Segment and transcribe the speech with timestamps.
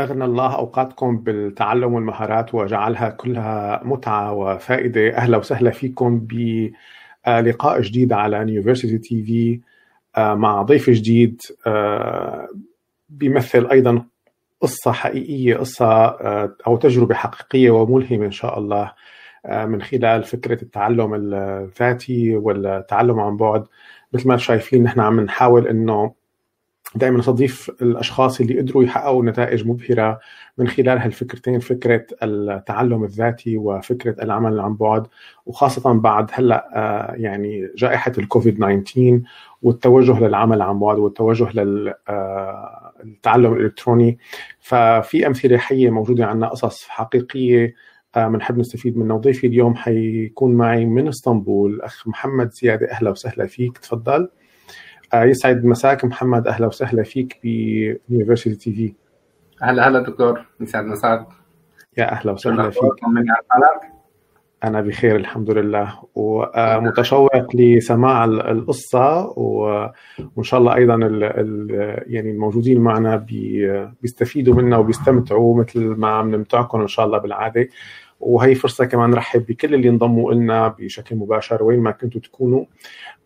[0.00, 5.16] أغنى الله أوقاتكم بالتعلم والمهارات وجعلها كلها متعة وفائدة.
[5.16, 9.60] أهلا وسهلا فيكم بلقاء جديد على يونيفرسيتي تي في
[10.18, 12.48] مع ضيف جديد آه،
[13.08, 14.04] بيمثل أيضا
[14.60, 18.92] قصة حقيقية قصة آه، أو تجربة حقيقية وملهمة إن شاء الله
[19.46, 23.64] آه، من خلال فكرة التعلم الذاتي والتعلم عن بعد.
[24.12, 26.14] مثل ما شايفين نحن عم نحاول إنه
[26.94, 30.20] دائما نستضيف الأشخاص اللي قدروا يحققوا نتائج مبهرة
[30.58, 35.06] من خلال هالفكرتين فكرة التعلم الذاتي وفكرة العمل عن بعد
[35.46, 39.20] وخاصة بعد هلأ آه، يعني جائحة الكوفيد 19
[39.62, 41.96] والتوجه للعمل عن بعد والتوجه للتعلم
[43.52, 44.18] آه، الإلكتروني.
[44.60, 47.74] ففي أمثلة حية موجودة عندنا قصص حقيقية
[48.16, 49.16] بنحب آه، نستفيد منها.
[49.16, 54.28] وضيفي اليوم حيكون معي من إسطنبول الاخ محمد زيادة أهلا وسهلا فيك تفضل.
[55.14, 58.94] يسعد مساك محمد أهلا وسهلا فيك ب University TV
[59.62, 61.26] هلا هلا دكتور يسعد مساك.
[61.98, 62.82] يا أهلا وسهلا فيك.
[64.64, 71.70] أنا بخير الحمد لله ومتشوق لسماع القصة وإن شاء الله أيضا ال ال
[72.06, 73.16] يعني الموجودين معنا
[74.02, 77.68] بيستفيدوا منا وبيستمتعوا مثل ما عم نمتعكم إن شاء الله بالعادة.
[78.20, 82.64] وهي فرصة كمان نرحب بكل اللي انضموا لنا بشكل مباشر وين ما كنتوا تكونوا.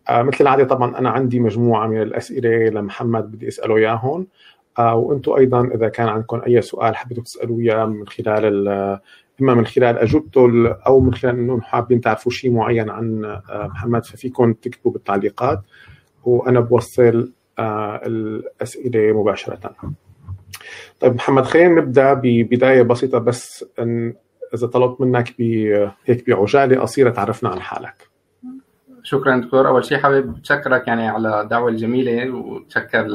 [0.09, 4.27] آه مثل العادة طبعا أنا عندي مجموعة من الأسئلة لمحمد بدي أسأله اياهم
[4.79, 8.67] آه وأنتم أيضا إذا كان عندكم أي سؤال حبيتوا تسالوا إياه من خلال
[9.41, 14.05] إما من خلال أجوبته أو من خلال إنه حابين تعرفوا شيء معين عن آه محمد
[14.05, 15.61] ففيكم تكتبوا بالتعليقات.
[16.23, 19.75] وأنا بوصل الأسئلة مباشرة.
[20.99, 23.65] طيب محمد خلينا نبدأ ببداية بسيطة بس
[24.53, 25.35] إذا طلبت منك
[26.05, 28.09] هيك بعجاله قصيرة تعرفنا عن حالك.
[29.03, 29.67] شكرا دكتور.
[29.67, 33.07] أول شيء حابب اتشكرك يعني على الدعوة الجميلة وتشكر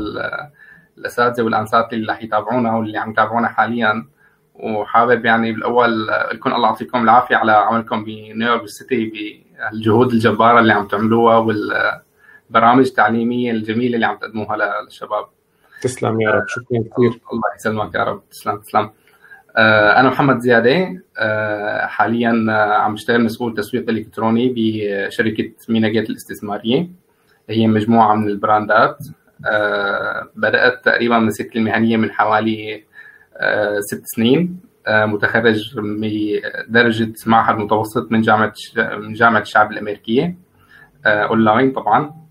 [0.98, 4.08] الاساتذه والأنسات اللي رح يتابعونا واللي عم يتابعونا حاليا.
[4.54, 9.12] وحابب يعني بالأول لكم الله يعطيكم العافية على عملكم بنيويورك سيتي
[9.72, 15.26] بالجهود الجبارة اللي عم تعملوها والبرامج التعليمية الجميلة اللي عم تقدموها للشباب.
[15.82, 16.44] تسلم يا رب.
[16.48, 17.20] شكرا كثير.
[17.32, 18.28] الله يسلمك يا رب.
[18.30, 18.90] تسلم تسلم.
[19.56, 26.88] أنا محمد زيادة آه، حاليا آه، عم بشتغل مسؤول تسويق إلكتروني بشركة MENA Gate الاستثمارية.
[27.50, 28.98] هي مجموعة من البراندات.
[30.36, 32.84] بدأت تقريبا مسيرتي المهنية من حوالي
[33.80, 34.60] ست سنين.
[34.88, 38.52] متخرج بدرجه معهد متوسط من جامعة
[38.98, 40.36] من جامعة الشعب الأمريكية.
[41.06, 42.04] اونلاين طبعا.
[42.04, 42.27] آه،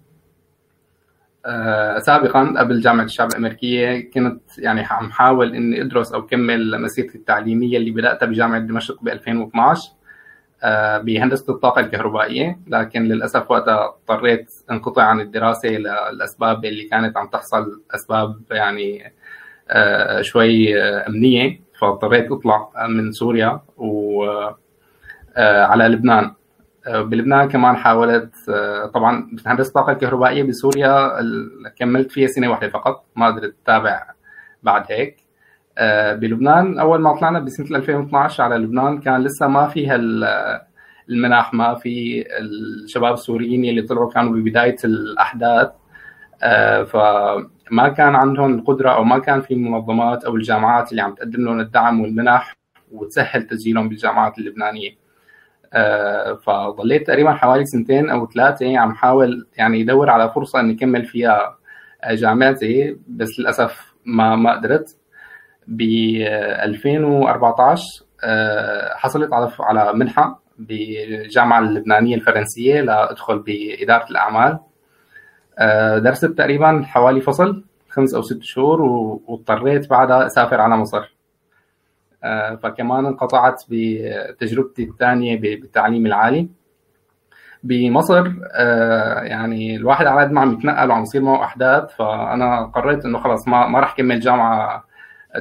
[2.00, 7.78] سابقا قبل جامعة الشعب الأمريكية كنت يعني عم حاول إني أدرس أو كمل مسيرتي التعليمية
[7.78, 9.92] اللي بدأتها بجامعة دمشق ب 2012
[10.64, 12.60] آه، بهندسة الطاقة الكهربائية.
[12.68, 19.14] لكن للأسف وقتها اضطريت انقطع عن الدراسة للأسباب اللي كانت عم تحصل أسباب يعني
[19.70, 21.62] آه، شوي أمنية.
[21.80, 24.26] فاضطريت أطلع من سوريا و
[25.38, 26.32] على لبنان.
[26.88, 31.12] بلبنان كمان حاولت آه، طبعا هندسه الطاقه الكهربائيه بسوريا
[31.80, 34.04] كملت فيها سنة واحدة فقط ما قدرت أتابع
[34.64, 35.18] بعد هيك.
[35.78, 39.96] آه، بلبنان أول ما طلعنا بسنة 2012 على لبنان كان لسه ما في
[41.10, 45.70] المنح ما في الشباب السوريين اللي طلعوا كانوا ببداية الأحداث.
[46.44, 51.46] آه، فما كان عندهم القدرة أو ما كان في منظمات أو الجامعات اللي عم تقدم
[51.46, 52.54] لهم الدعم والمنح
[52.92, 54.90] وتسهل تسجيلهم بالجامعات اللبنانية.
[54.90, 55.07] آه،
[56.46, 61.58] فضليت تقريبا حوالي سنتين أو ثلاثة عم حاول يعني يدور على فرصة إني اكمل فيها
[62.10, 64.98] جامعتي بس للأسف ما ما قدرت.
[65.68, 65.82] ب
[66.64, 67.84] 2014
[68.24, 74.60] آه، حصلت على على منحة بالجامعة اللبنانية الفرنسية لأدخل بإدارة الأعمال.
[75.60, 81.00] آه، درست تقريبا حوالي فصل خمس أو ست شهور واضطريت بعدها أسافر على مصر.
[81.00, 81.17] آه،
[82.64, 86.50] فكمان انقطعت بتجربتي الثانية بالتعليم العالي.
[87.64, 93.06] بمصر آه، يعني الواحد على قد ما عم يتنقل وعم يصير معه أحداث فأنا قررت
[93.06, 94.84] إنه خلص ما ما راح كمل جامعة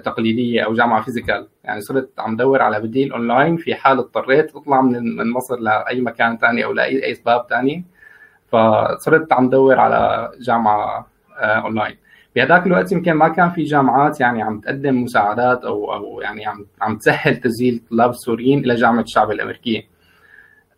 [0.05, 1.49] تقليدية أو جامعة physical.
[1.65, 6.01] يعني صرت عم دور على بديل أونلاين في حال اضطريت أطلع من من مصر لأي
[6.01, 7.85] مكان ثاني أو لاي أي اسباب ثاني
[8.49, 11.07] فصرت عم دور على جامعة
[11.39, 11.97] أونلاين.
[12.37, 16.67] بهذاك الوقت يمكن ما كان في جامعات يعني عم تقدم مساعدات أو أو يعني عم
[16.81, 19.83] عم تسهل تسجيل الطلاب السوريين إلى جامعة الشعب الأمريكية.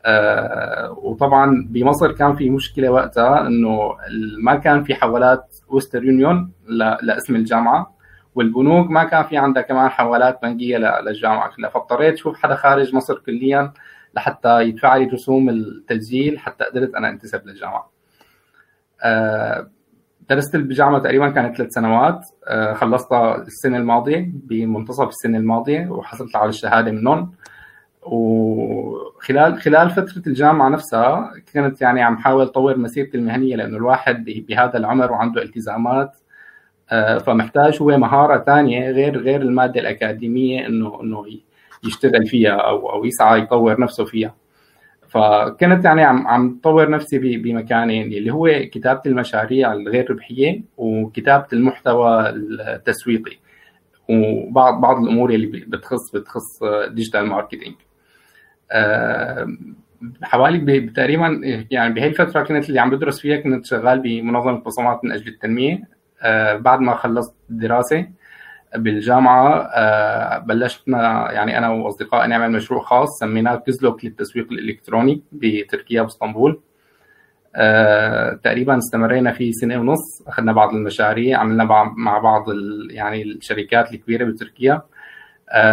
[0.05, 3.97] أه وطبعا بمصر كان في مشكلة وقتها إنه
[4.43, 6.53] ما كان في حوالات ويستر يونيون
[7.03, 7.95] لاسم الجامعة
[8.35, 13.19] والبنوك ما كان في عندها كمان حوالات بنكية للجامعة كلها فاضطريت أشوف حدا خارج مصر
[13.19, 13.73] كليا
[14.15, 17.91] لحتى يدفع لي رسوم التسجيل حتى قدرت أنا أنتسب للجامعة.
[19.03, 19.71] أه
[20.31, 22.21] درست البيجامه تقريبا كانت ثلاث سنوات.
[22.75, 27.33] خلصتها السنة الماضية بمنتصف السنة الماضية وحصلت على الشهادة منهم
[28.03, 34.77] وخلال خلال فترة الجامعة نفسها كنت يعني عم حاول أطور مسيرتي المهنية لأنه الواحد بهذا
[34.77, 36.17] العمر وعنده التزامات.
[36.91, 41.25] آه، فمحتاج هو مهارة ثانية غير غير المادة الأكاديمية انه إنه
[41.85, 44.35] يشتغل فيها أو أو يسعى يطور نفسه فيها.
[45.09, 52.29] فكنت يعني عم عم طور نفسي بمكانين اللي هو كتابة المشاريع الغير ربحية وكتابة المحتوى
[52.29, 53.37] التسويقي
[54.09, 57.75] وبعض بعض الأمور اللي بتخص بتخص digital marketing
[60.23, 61.41] حوالي تقريبا
[61.71, 65.99] يعني بهي الفترة كنت اللي عم بدرس فيها كنت شغال بمنظمة بصمات من أجل التنمية.
[66.23, 68.07] آه، بعد ما خلصت الدراسه
[68.77, 76.61] بالجامعة آه، بلشنا يعني أنا وأصدقائي نعمل مشروع خاص سميناه كزلوك للتسويق الإلكتروني بتركيا باسطنبول
[77.57, 81.65] آه، تقريبا استمرينا فيه سنة ونص أخذنا بعض المشاريع عملنا
[81.97, 82.45] مع بعض
[82.91, 84.83] يعني الشركات الكبيرة بتركيا.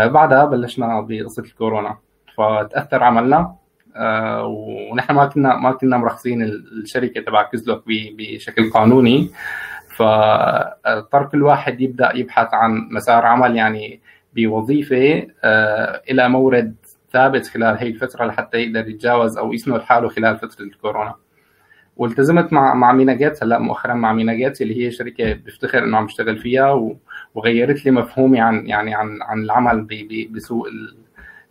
[0.05, 1.97] بعدها بلشنا بقصة الكورونا
[2.37, 3.55] فتأثر عملنا.
[3.95, 9.29] آه، ونحن ما كنا ما كنا مرخصين الشركة تبع كزلوك بشكل قانوني.
[9.95, 14.01] فاضطر كل واحد يبدأ يبحث عن مسار عمل يعني
[14.35, 16.75] بوظيفة آه، إلى مورد
[17.13, 21.15] ثابت خلال هي الفترة لحتى يقدر يتجاوز أو يسند حاله خلال فترة الكورونا.
[21.97, 25.97] والتزمت مع مع MENA Gates هلأ مؤخرا مع MENA Gates اللي هي شركة بفتخر إنه
[25.97, 26.95] عم بشتغل فيها
[27.35, 29.87] وغيرت لي مفهومي عن يعني عن عن العمل
[30.31, 30.67] بسوق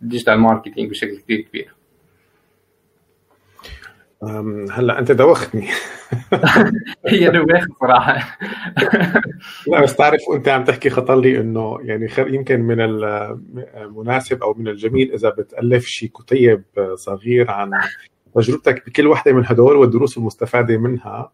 [0.01, 1.75] ال digital marketing بشكل كثير كبير.
[4.71, 5.67] هلأ أنت دوختني.
[7.07, 8.37] هي دوخ صراحة
[9.67, 12.81] لا بس تعرف وانت عم تحكي خطر لي إنه يعني خير يمكن من
[13.75, 16.63] المناسب أو من الجميل إذا بتألف شيء كتيب
[16.95, 17.71] صغير عن
[18.35, 21.31] تجربتك بكل وحدة من هدول والدروس المستفادة منها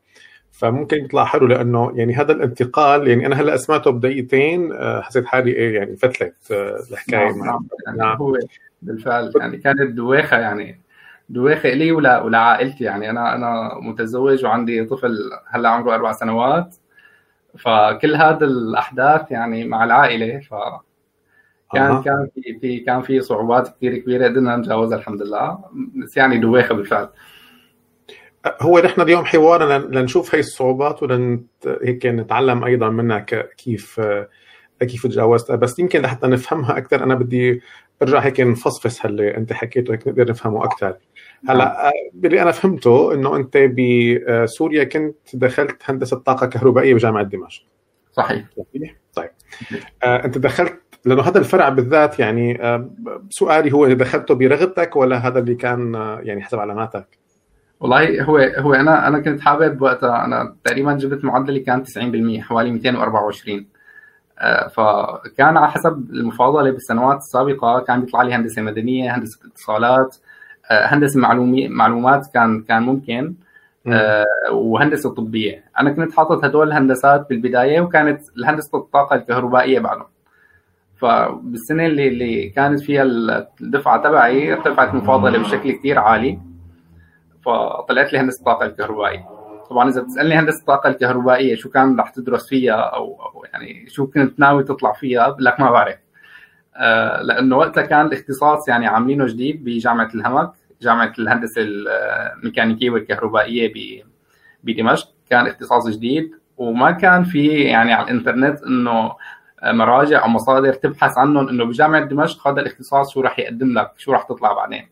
[0.52, 5.52] فممكن يطلع حلو لأنه يعني هذا الانتقال يعني أنا هلأ سمعته بدقيقتين آه، حسيت حالي
[5.52, 7.68] إيه يعني فتلت آه، الحكاية نعم, نعم.
[7.86, 8.18] يعني نعم.
[8.18, 8.38] هو
[8.82, 10.82] بالفعل يعني كانت دويخة يعني
[11.32, 12.84] دويخه لي ولا ولا عائلتي.
[12.84, 15.18] يعني أنا أنا متزوج وعندي طفل
[15.48, 16.76] هلأ عمره أربع سنوات.
[17.58, 20.40] فكل هذه الأحداث يعني مع العائلة.
[20.40, 20.54] ف
[21.74, 22.02] كان أه.
[22.02, 25.60] كان في في كان في صعوبات كثير كبيرة قدرنا نتجاوزها الحمد لله.
[26.04, 27.10] بس يعني دويخه بالفعل.
[28.62, 31.44] هو نحن اليوم حوارنا لنشوف هي الصعوبات ولن
[31.84, 33.20] هيك نتعلم أيضا منها
[33.58, 34.02] كيف
[34.80, 35.56] كيف تجاوزتها.
[35.56, 37.62] بس يمكن لحتى نفهمها أكثر أنا بدي
[38.02, 40.98] ارجع هيك نفصفص هاللي انت حكيته هيك نقدر نفهمه أكثر
[41.50, 47.64] هلأ باللي أنا فهمته إنه أنت بسوريا كنت دخلت هندسة طاقة كهربائية بجامعة دمشق.
[48.12, 48.46] صحيح.
[49.14, 49.30] طيب.
[50.04, 52.90] آه أنت دخلت لأنه هذا الفرع بالذات يعني آه
[53.30, 57.22] سؤالي هو دخلته برغبتك ولا هذا اللي كان آه يعني حسب علاماتك؟
[57.80, 62.72] والله هو هو أنا أنا كنت حابب وقتها أنا تقريبا جبت معدلي كان 90% حوالي
[62.72, 63.66] 224 آه،
[64.68, 70.18] فكان على حسب المفاضله بالسنوات السابقة كان بيطلع لي هندسة مدنية هندسة اتصالات
[70.72, 73.34] آه، هندسة معلومي معلومات كان كان ممكن
[73.88, 75.64] آه، وهندسة طبية.
[75.80, 80.06] أنا كنت حاطط هدول الهندسات بالبداية وكانت الهندسة الطاقة الكهربائية بعدهم
[80.98, 83.04] فبالسنة اللي اللي كانت فيها
[83.62, 86.40] الدفعة تبعي ارتفعت المفاضله بشكل كثير عالي
[87.46, 89.41] فطلعت لي هندسة الطاقة الكهربائية.
[89.72, 93.18] طبعا إذا بتسألني هندسة الطاقة الكهربائية شو كان رح تدرس فيها أو,
[93.54, 95.96] يعني شو كنت ناوي تطلع فيها لك ما بعرف.
[96.76, 103.74] آه لأنه وقتها كان الاختصاص يعني عاملينه جديد بجامعة الهمك جامعة الهندسة الميكانيكية والكهربائية
[104.64, 105.10] بدمشق.
[105.30, 109.16] كان اختصاص جديد وما كان في يعني على الإنترنت إنه
[109.64, 114.12] مراجع أو مصادر تبحث عنهم إنه بجامعة دمشق هذا الاختصاص شو راح يقدم لك شو
[114.12, 114.90] راح تطلع بعدين.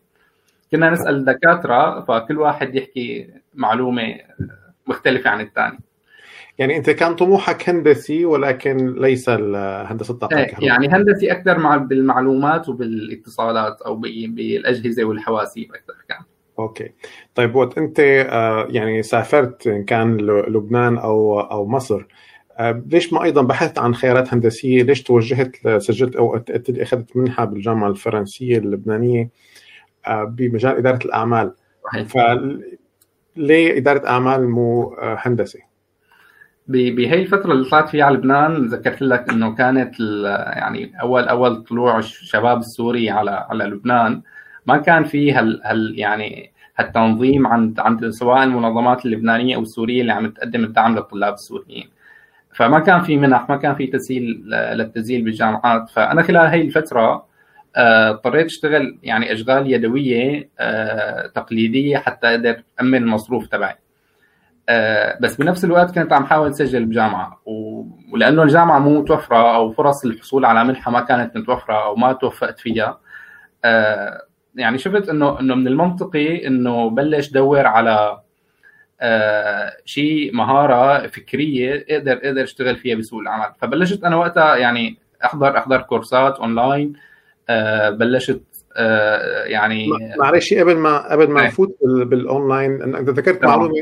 [0.72, 4.16] كنا نسأل الدكاتره فكل واحد يحكي معلومة
[4.90, 5.78] مختلفة عن الثاني
[6.58, 12.68] يعني أنت كان طموحك هندسي ولكن ليس هندسه الطاقة إيه، يعني هندسي أكثر مع بالمعلومات
[12.68, 16.18] وبالاتصالات أو بالأجهزة والحواسيب أكثر كان
[16.58, 16.92] أوكي
[17.34, 22.06] طيب وقت أنت آه، يعني سافرت إن كان لبنان أو أو مصر
[22.58, 27.88] آه، ليش ما أيضا بحثت عن خيارات هندسية؟ ليش توجهت سجلت أو أخذت منحة بالجامعة
[27.88, 29.30] الفرنسية اللبنانية
[30.06, 31.54] آه، بمجال إدارة الأعمال؟
[31.84, 32.08] صحيح.
[33.36, 35.60] فليه اداره أعمال مو هندسه؟
[36.68, 40.00] بهي الفترة اللي طلعت فيها على لبنان ذكرت لك إنه كانت
[40.56, 44.22] يعني أول أول طلوع الشباب السوري على على لبنان
[44.66, 50.12] ما كان في هال, هال يعني هالتنظيم عند عند سواء المنظمات اللبنانية أو السورية اللي
[50.12, 51.90] عم تقدم الدعم للطلاب السوريين.
[52.54, 57.29] فما كان في منح، ما كان في تسهيل للتسجيل بالجامعات، فأنا خلال هي الفترة آه،
[57.76, 63.74] اضطريت اشتغل يعني اشغال يدوية آه، تقليدية حتى أقدر امن المصروف تبعي.
[65.20, 67.40] بس بنفس الوقت كنت عم حاول اسجل بجامعة
[68.12, 72.58] ولأنه الجامعة مو متوفرة أو فرص الحصول على منحة ما كانت متوفرة أو ما توفقت
[72.60, 73.00] فيها
[74.54, 78.20] يعني شفت انه إنه من المنطقي إنه بلش دور على
[79.00, 85.58] آه شيء مهارة فكرية أقدر أقدر اشتغل فيها بسوق العمل فبلشت أنا وقتها يعني احضر
[85.58, 87.09] أحضر كورسات اونلاين آه
[87.90, 88.42] بلشت
[88.76, 89.88] آه يعني
[90.18, 93.74] معلش قبل ما قبل ما نفوت بالاونلاين انت ذكرت معلومة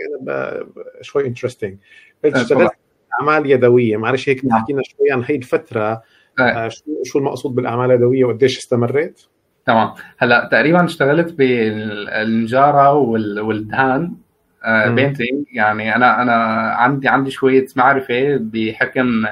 [1.00, 1.78] شوي interesting
[2.24, 2.72] اشتغلت
[3.20, 3.96] أعمال يدوية.
[3.96, 6.02] معلش هيك تحكي لنا شوي عن هي الفترة
[6.40, 9.20] آه شو شو المقصود بالأعمال اليدوية وقديش استمريت؟
[9.66, 9.94] تمام.
[10.18, 14.12] هلأ تقريبا اشتغلت بالنجاره والدهان
[14.86, 16.34] painting يعني أنا أنا
[16.72, 19.26] عندي عندي شوية معرفة بحكم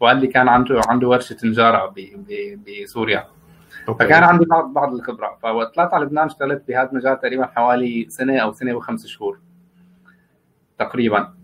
[0.00, 1.94] والدي كان عنده عنده ورشة نجاره
[2.84, 3.24] بسوريا.
[3.88, 4.04] okay.
[4.04, 5.38] فكان عندي بعض بعض الخبرة.
[5.42, 9.38] فوقت طلعت على لبنان اشتغلت بهذا المجال تقريبا حوالي سنة أو سنة وخمس شهور.
[10.78, 11.34] تقريبا.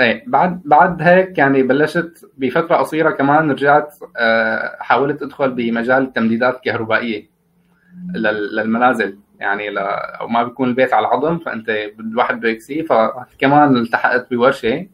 [0.00, 3.94] إيه بعد بعد هيك يعني بلشت بفترة قصيرة كمان رجعت
[4.80, 7.30] حاولت أدخل بمجال التمديدات الكهربائيه
[8.14, 9.18] للمنازل.
[9.40, 9.78] يعني ل...
[9.78, 11.68] أو ما بيكون البيت على العظم فأنت
[12.00, 12.82] الواحد بده يكسيه.
[12.82, 14.86] فكمان التحقت بورشة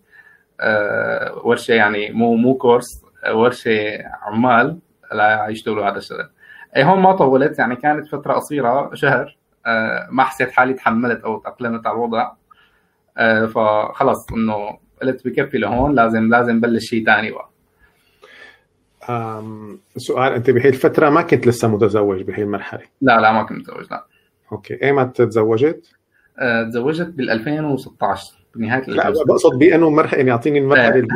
[0.60, 4.78] آه ورشة يعني مو مو كورس ورشة عمال.
[5.14, 6.28] لا يشتغلوا هذا الشغل.
[6.76, 11.38] اي هون ما طولت يعني كانت فترة قصيرة شهر آه ما حسيت حالي تحملت أو
[11.38, 12.30] تأقلمت على الوضع.
[13.18, 17.48] آه فخلص إنه قلت بكفي لهون لازم لازم بلش شيء ثاني بقى.
[19.96, 23.86] سؤال أنت بهي الفترة ما كنت لسه متزوج بهي المرحله لا لا ما كنت متزوج
[23.90, 24.06] لا.
[24.52, 24.82] أوكي.
[24.82, 25.86] ايمتى تزوجت؟
[26.38, 31.06] أه تزوجت بال 2016 بنهاية لا بقصد بأنه مرحله يعني اعطيني المرحلة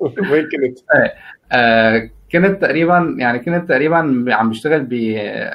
[0.30, 0.78] وين كنت؟
[1.52, 4.88] أه كنت تقريبا يعني كنت تقريبا عم بشتغل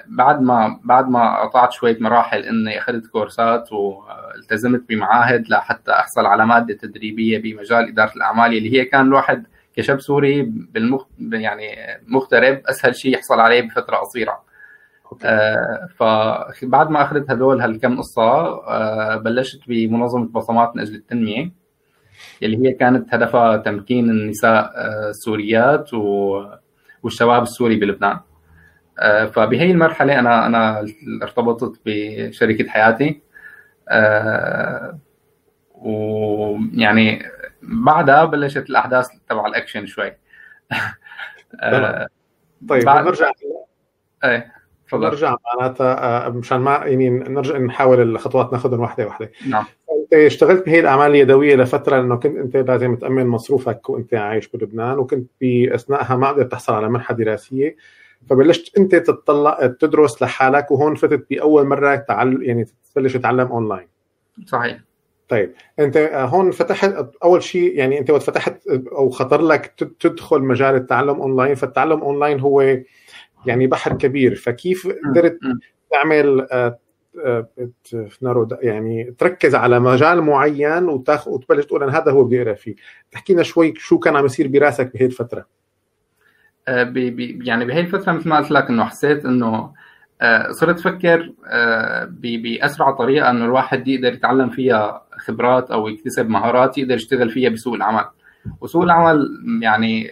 [0.08, 6.46] بعد ما بعد ما قطعت شوية مراحل إني أخذت كورسات والتزمت بمعاهد لحتى أحصل على
[6.46, 9.44] مادة تدريبية بمجال إدارة الأعمال اللي هي كان الواحد
[9.76, 11.66] كشاب سوري بالمخ يعني
[12.08, 14.50] مغترب أسهل شيء يحصل عليه بفترة قصيرة.
[15.26, 21.52] آه فبعد ما أخذت هدول هالكم قصة آه بلشت بمنظمة بصمات من أجل التنمية
[22.44, 25.90] اللي هي كانت هدفها تمكين النساء آه السوريات
[27.04, 28.20] والشباب السوري بلبنان.
[29.00, 30.86] آه فبهي المرحلة أنا أنا
[31.24, 33.22] ارتبطت بشركة حياتي.
[33.90, 35.00] آه
[35.76, 37.26] ويعني
[37.62, 40.12] بعدها بلشت الأحداث تبع الأكشن شوي.
[42.70, 43.06] طيب بعد...
[43.06, 43.32] نرجع
[44.24, 44.54] إيه
[44.88, 45.06] تفضل.
[45.06, 49.32] نرجع معناتها مشان ما يعني نرجع نحاول الخطوات ناخذهم واحدة واحدة.
[49.48, 49.66] نعم.
[50.14, 55.32] اشتغلت بهي الأعمال اليدوية لفترة لأنه كنت أنت لازم تأمن مصروفك وأنت عايش بلبنان وكنت
[55.42, 57.76] باثناءها ما قدرت تحصل على منحة دراسية.
[58.30, 63.88] فبلشت أنت تطلع تدرس لحالك وهون فتت بأول مرة تعل يعني تبلش تتعلم اونلاين
[64.46, 64.80] صحيح.
[65.30, 69.66] طيب أنت هون فتحت أول شيء يعني أنت وقت فتحت أو خطر لك
[70.00, 72.78] تدخل مجال التعلم اونلاين فالتعلم اونلاين هو
[73.46, 74.36] يعني بحر كبير.
[74.36, 75.40] فكيف قدرت
[75.92, 76.48] تعمل
[78.62, 82.76] يعني تركز على مجال معين وتاخذ وتبلش تقول أنا هذا هو بدي اقرا فيه.
[83.12, 85.46] تحكي لنا شوي شو كان عم يصير براسك بهي الفترة
[86.70, 89.74] بي بي يعني بهي الفترة مثل ما قلت لك إنه حسيت إنه
[90.52, 91.34] صرت أفكر
[92.10, 97.74] بأسرع طريقة إنه الواحد يقدر يتعلم فيها خبرات أو يكتسب مهارات يقدر يشتغل فيها بسوق
[97.74, 98.06] العمل.
[98.62, 99.28] وسوق العمل
[99.62, 100.10] يعني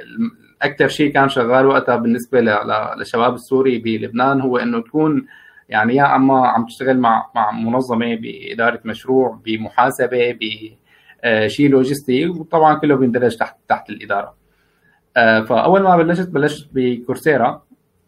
[0.62, 5.25] أكثر شيء كان شغال وقتها بالنسبة للشباب السوري بلبنان هو إنه تكون
[5.70, 12.96] يعني يا أما عم تشتغل مع مع منظمة بإدارة مشروع بمحاسبة بشيء لوجستي وطبعا كله
[12.96, 14.36] بيندرج تحت تحت الإدارة.
[15.16, 17.62] فأول ما بلشت بلشت بكورسيرا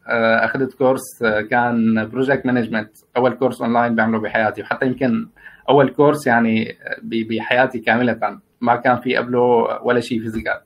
[0.08, 5.30] أخذت كورس كان project management أول كورس اونلاين بعمله بحياتي وحتى يمكن
[5.70, 9.40] أول كورس يعني بحياتي كاملة ما كان في قبله
[9.84, 10.60] ولا شيء physical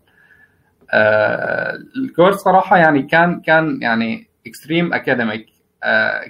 [1.98, 5.53] الكورس صراحة يعني كان كان يعني extreme academic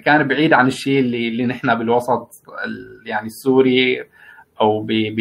[0.04, 2.42] كان بعيد عن الشيء اللي اللي نحن بالوسط
[3.06, 4.04] يعني السوري
[4.60, 5.20] أو ب ب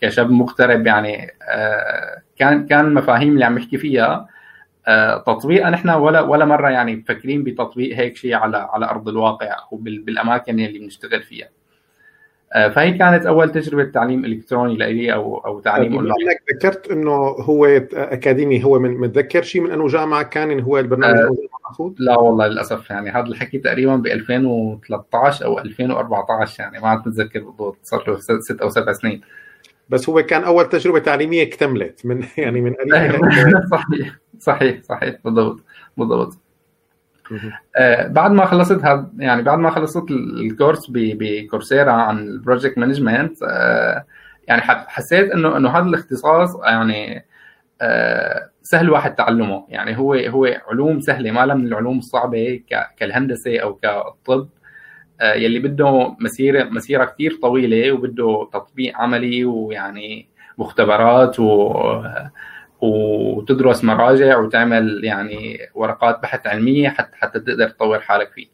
[0.00, 1.30] كشاب مغترب يعني
[2.36, 4.28] كان كان المفاهيم اللي عم يحكي فيها
[5.26, 9.76] تطبيقها نحن ولا ولا مرة يعني مفكرين بتطبيق هيك شيء على على أرض الواقع أو
[9.76, 11.48] بالأماكن اللي بنشتغل فيها.
[12.54, 16.28] فهي كانت أول تجربة تعليم إلكتروني لي أو أو تعليم أونلاين.
[16.28, 21.18] إنك ذكرت إنه هو أكاديمي هو من متذكر شيء من أنه جامعة كان هو البرنامج
[21.18, 27.08] أه لا والله للأسف يعني هذا الحكي تقريبا ب 2013 أو 2014 يعني ما عاد
[27.08, 29.20] متذكر بالضبط صار له ست أو سبع سنين.
[29.88, 32.74] بس هو كان أول تجربة تعليمية اكتملت من يعني من
[33.70, 35.60] صحيح صحيح صحيح بالضبط
[35.96, 36.38] بالضبط.
[37.76, 42.78] آه بعد ما خلصت هاد يعني بعد ما خلصت الكورس ب Coursera عن ال project
[42.78, 44.04] management آه
[44.48, 47.24] يعني حسيت انه إنه هذا الاختصاص يعني
[47.82, 49.66] آه، سهل واحد تعلمه.
[49.68, 52.62] يعني هو هو علوم سهلة ما من العلوم الصعبة
[52.96, 54.48] كالهندسة أو كالطب
[55.22, 61.72] يلي بده مسيره مسيرة كثير طويلة وبده تطبيق عملي ويعني مختبرات و
[62.82, 68.46] وتدرس مراجع وتعمل يعني ورقات بحث علمية حتى حتى تقدر تطور حالك فيه.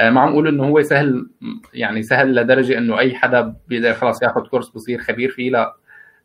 [0.00, 1.26] آه، ما عم أقول إنه هو سهل
[1.74, 5.76] يعني سهل لدرجة إنه أي حدا بيقدر خلاص ياخذ كورس بصير خبير فيه لا.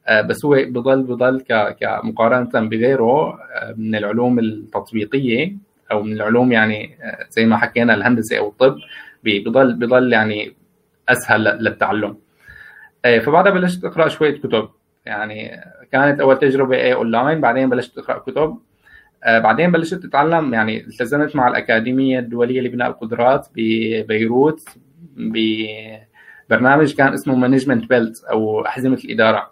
[0.08, 1.42] آه، بس هو بضل بضل
[1.80, 5.56] كمقارنة بغيره آه، من العلوم التطبيقية
[5.92, 6.98] أو من العلوم يعني
[7.30, 8.76] زي ما حكينا الهندسة أو الطب
[9.24, 10.56] بضل بضل يعني
[11.10, 12.18] أسهل للتعلم.
[13.26, 14.70] فبعدها بلشت أقرأ شوية كتب.
[15.06, 18.58] يعني كانت أول تجربة إيه اونلاين بعدين بلشت أقرأ كتب.
[19.24, 24.70] آه بعدين بلشت أتعلم يعني التزمت مع الأكاديمية الدولية لبناء القدرات ببيروت
[26.50, 29.52] ببرنامج كان اسمه management belt أو أحزمة الإدارة.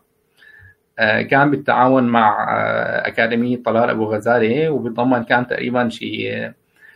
[1.00, 6.52] آه كان بالتعاون مع آه أكاديمية طلال أبو غزاله وبيتضمن كان تقريبا شيء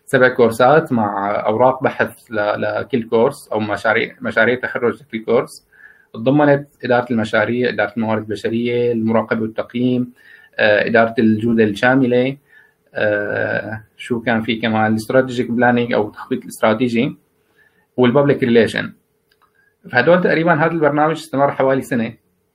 [0.05, 5.67] سبع كورسات مع أوراق بحث لكل كورس أو مشاريع مشاريع تخرج لكل كورس.
[6.13, 10.13] تضمنت إدارة المشاريع إدارة الموارد البشرية المراقبة والتقييم
[10.59, 12.37] آه، إدارة الجودة الشاملة
[12.95, 17.17] آه، شو كان في كمان؟ ال strategic planning أو التخطيط الاستراتيجي
[17.97, 18.93] وال public relation.
[19.91, 22.13] فهدول تقريبا هذا البرنامج استمر حوالي سنة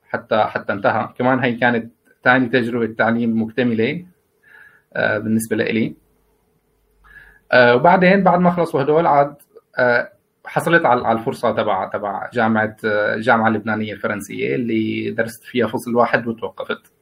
[0.09, 1.09] حتى حتى انتهى.
[1.19, 1.93] كمان هي كانت
[2.25, 4.07] ثاني تجربة تعليم مكتملة
[4.97, 5.95] آه، بالنسبة لي
[7.55, 9.35] وبعدين بعد ما خلصوا هدول عاد
[10.49, 16.93] حصلت على الفرصة تبع تبع جامعة الجامعة اللبنانية الفرنسية اللي درست فيها فصل واحد وتوقفت.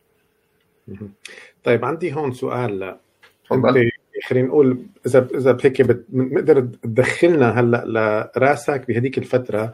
[1.65, 2.97] طيب عندي هون سؤال
[3.45, 3.91] تفضل.
[4.27, 7.85] خلينا نقول اذا إذا هيك بنقدر تدخلنا هلأ
[8.37, 9.73] لرأسك بهذيك الفترة.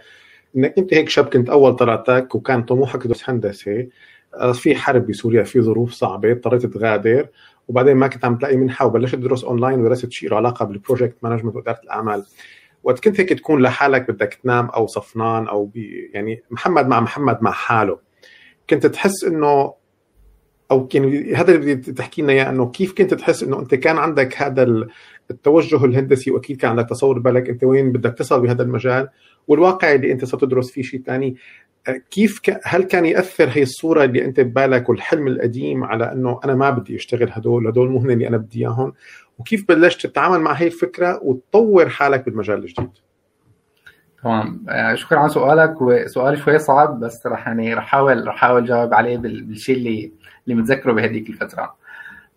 [0.56, 3.88] إنك أنت هيك شاب كنت أول طلعتك وكان طموحك تدرس هندسة.
[4.34, 7.28] آه، في حرب بسوريا في ظروف صعبة اضطريت تغادر
[7.68, 11.16] وبعدين ما كنت عم تلاقي منحة وبلشت تدرس اونلاين ودرست شيء له علاقة بال project
[11.22, 12.24] management وإدارة الأعمال.
[12.82, 17.38] وقت كنت هيك تكون لحالك بدك تنام أو صفنان أو بي يعني محمد مع محمد
[17.42, 17.98] مع حاله.
[18.70, 19.74] كنت تحس إنه
[20.70, 23.98] أو يعني هذا اللي بدي تحكي لنا إياه إنه كيف كنت تحس إنه أنت كان
[23.98, 24.86] عندك هذا
[25.30, 29.08] التوجه الهندسي وأكيد كان عندك تصور بالك أنت وين بدك تصل بهذا المجال.
[29.48, 31.36] والواقع اللي أنت ستدرس فيه شيء ثاني
[32.10, 32.60] كيف ك...
[32.64, 36.96] هل كان يأثر هي الصورة اللي أنت ببالك والحلم القديم على إنه أنا ما بدي
[36.96, 38.92] أشتغل هدول هدول مو اللي أنا بدي إياهم؟
[39.42, 42.90] وكيف بلشت تتعامل مع هي الفكرة وتطور حالك بالمجال الجديد؟
[44.22, 44.64] تمام.
[44.68, 45.82] آه، شكرا على سؤالك.
[45.82, 50.12] وسؤال شوي صعب بس رح يعني رح احاول رح أحاول جاوب عليه بالشيء اللي
[50.46, 51.74] اللي متذكره بهذيك الفترة.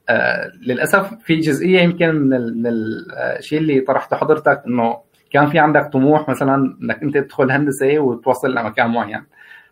[0.09, 4.97] آه للأسف في جزئية يمكن من الشيء اللي طرحته حضرتك إنه
[5.31, 9.23] كان في عندك طموح مثلا إنك أنت تدخل هندسة وتوصل لمكان معين.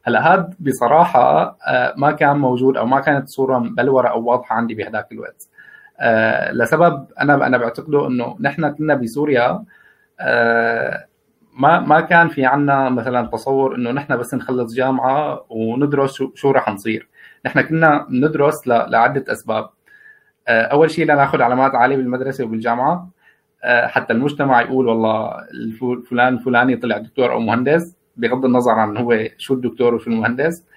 [0.03, 4.73] هلأ هذا بصراحة آه ما كان موجود أو ما كانت صورة مبلورة أو واضحة عندي
[4.73, 5.49] بهذاك الوقت.
[5.49, 5.52] آه
[6.51, 9.63] لسبب أنا أنا بعتقده إنه نحن كنا بسوريا
[10.19, 11.05] آه
[11.53, 16.51] ما ما كان في عنا مثلا تصور إنه نحن بس نخلص جامعة وندرس شو, شو
[16.51, 17.07] رح نصير.
[17.45, 19.69] نحن كنا ندرس لعدة أسباب.
[20.47, 23.09] آه أول شيء لناخذ علامات عالية بالمدرسة وبالجامعة.
[23.63, 25.33] آه حتى المجتمع يقول والله
[26.09, 30.59] فلان الفلاني طلع دكتور أو مهندس بغض النظر عن هو شو الدكتور وشو المهندس.
[30.59, 30.72] آه،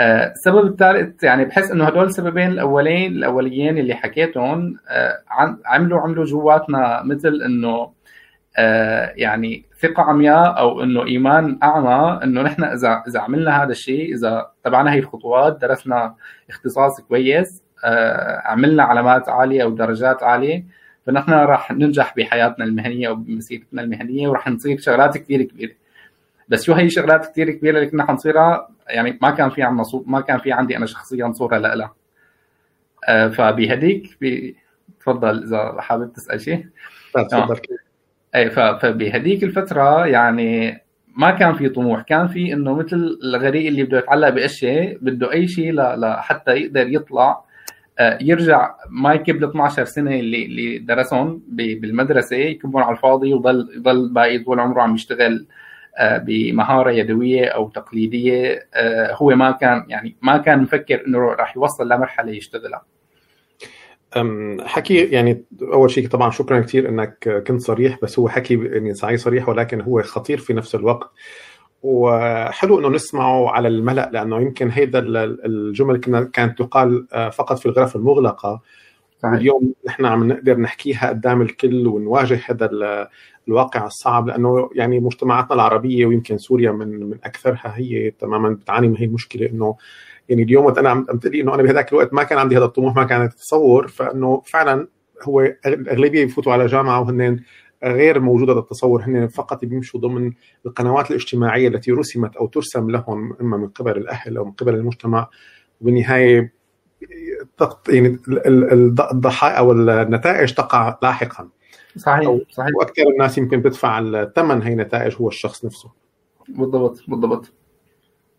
[0.00, 5.22] السبب الثالث يعني بحس إنه هدول السببين الأولين الأوليين اللي حكيتهم آه،
[5.64, 7.92] عملوا عملوا جواتنا مثل إنه
[8.58, 14.14] آه، يعني ثقة عمياء أو إنه إيمان أعمى إنه نحن اذا إذا عملنا هذا الشيء
[14.14, 16.14] إذا تبعنا هي الخطوات درسنا
[16.50, 17.62] اختصاص كويس
[18.44, 20.64] عملنا علامات عالية أو درجات عالية
[21.06, 25.72] فنحن راح ننجح بحياتنا المهنية أو بمسيرتنا المهنية وراح نصير شغلات كثير كبيرة.
[26.48, 30.20] بس شو هي شغلات كثير كبيرة اللي كنا حنصيرها يعني ما كان في عندنا ما
[30.20, 31.94] كان في عندي أنا شخصيا صورة لها.
[33.08, 34.56] آه فبهديك بي...
[35.00, 36.66] تفضل إذا حابب تسأل شيء.
[37.14, 37.60] تفضل.
[38.34, 40.80] اي فبهديك الفترة يعني
[41.16, 42.02] ما كان في طموح.
[42.02, 47.44] كان في إنه مثل الغريق اللي بده يتعلق بأشياء بده أي شيء لحتى يقدر يطلع.
[47.98, 53.68] آه، يرجع ما يكب ال 12 سنة اللي اللي درسهم بالمدرسة يكبهم على الفاضي ويضل
[53.76, 55.34] يضل باقي طول عمره عم يشتغل.
[55.34, 55.55] آه،
[56.00, 61.88] بمهارة يدوية أو تقليدية آه، هو ما كان يعني ما كان مفكر إنه راح يوصل
[61.88, 62.82] لمرحلة يشتغلها.
[64.60, 69.20] حكي يعني أول شيء طبعا شكرا كثير إنك كنت صريح بس هو حكي يعني صحيح
[69.20, 71.10] صريح ولكن هو خطير في نفس الوقت.
[71.82, 74.98] وحلو إنه نسمعه على الملأ لأنه يمكن هيدا
[75.44, 75.96] الجمل
[76.32, 78.62] كانت تقال آه، فقط في الغرف المغلقة.
[79.22, 79.34] صحيح.
[79.34, 83.08] اليوم نحن عم نقدر نحكيها قدام الكل ونواجه هذا
[83.48, 88.96] الواقع الصعب لأنه يعني مجتمعاتنا العربية ويمكن سوريا من من أكثرها هي تماما بتعاني من
[88.96, 89.76] هي المشكلة إنه
[90.28, 92.96] يعني اليوم وقت أنا عم تقول إنه أنا بهذاك الوقت ما كان عندي هذا الطموح
[92.96, 94.88] ما كان عندي تصور فإنه فعلا
[95.22, 97.40] هو الاغلبيه بيفوتوا على جامعة وهن
[97.84, 100.32] غير موجود هذا التصور هن فقط بيمشوا ضمن
[100.66, 105.28] القنوات الاجتماعية التي رسمت أو ترسم لهم إما من قبل الأهل أو من قبل المجتمع
[105.80, 106.52] وبالنهاية
[107.88, 108.18] يعني
[109.12, 111.48] الضحايا أو النتائج تقع لاحقا.
[111.96, 112.70] صحيح صحيح.
[112.78, 115.90] وأكثر الناس يمكن بتدفع الثمن هي نتائج هو الشخص نفسه.
[116.48, 117.52] بالضبط بالضبط.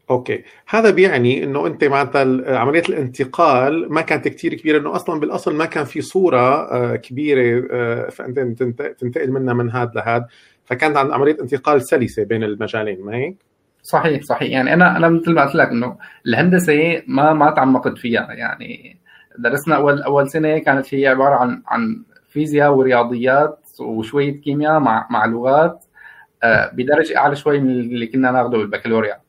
[0.09, 0.43] أوكي.
[0.67, 5.65] هذا بيعني إنه أنت معناتها عملية الانتقال ما كانت كثير كبيرة إنه أصلا بالأصل ما
[5.65, 8.39] كان في صورة آه، كبيرة آه، فأنت
[8.99, 10.27] تنتقل منها من هذا لهذا
[10.65, 13.37] فكانت عملية انتقال سلسة بين المجالين ما هيك؟
[13.83, 14.51] صحيح صحيح.
[14.51, 18.31] يعني أنا أنا مثل ما قلت لك إنه الهندسة ما ما تعمقت فيها.
[18.31, 18.97] يعني
[19.37, 22.03] درسنا اول أول سنة كانت هي عبارة عن عن
[22.37, 25.85] فيزياء ورياضيات وشوية كيمياء مع مع لغات
[26.43, 29.21] آه، بدرجة أعلى شوي من اللي كنا ناخذه بالبكالوريا.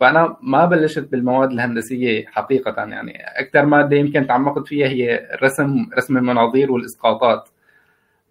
[0.00, 6.16] فأنا ما بلشت بالمواد الهندسية حقيقة يعني أكثر مادة يمكن تعمقت فيها هي رسم رسم
[6.16, 7.48] المناظير والإسقاطات.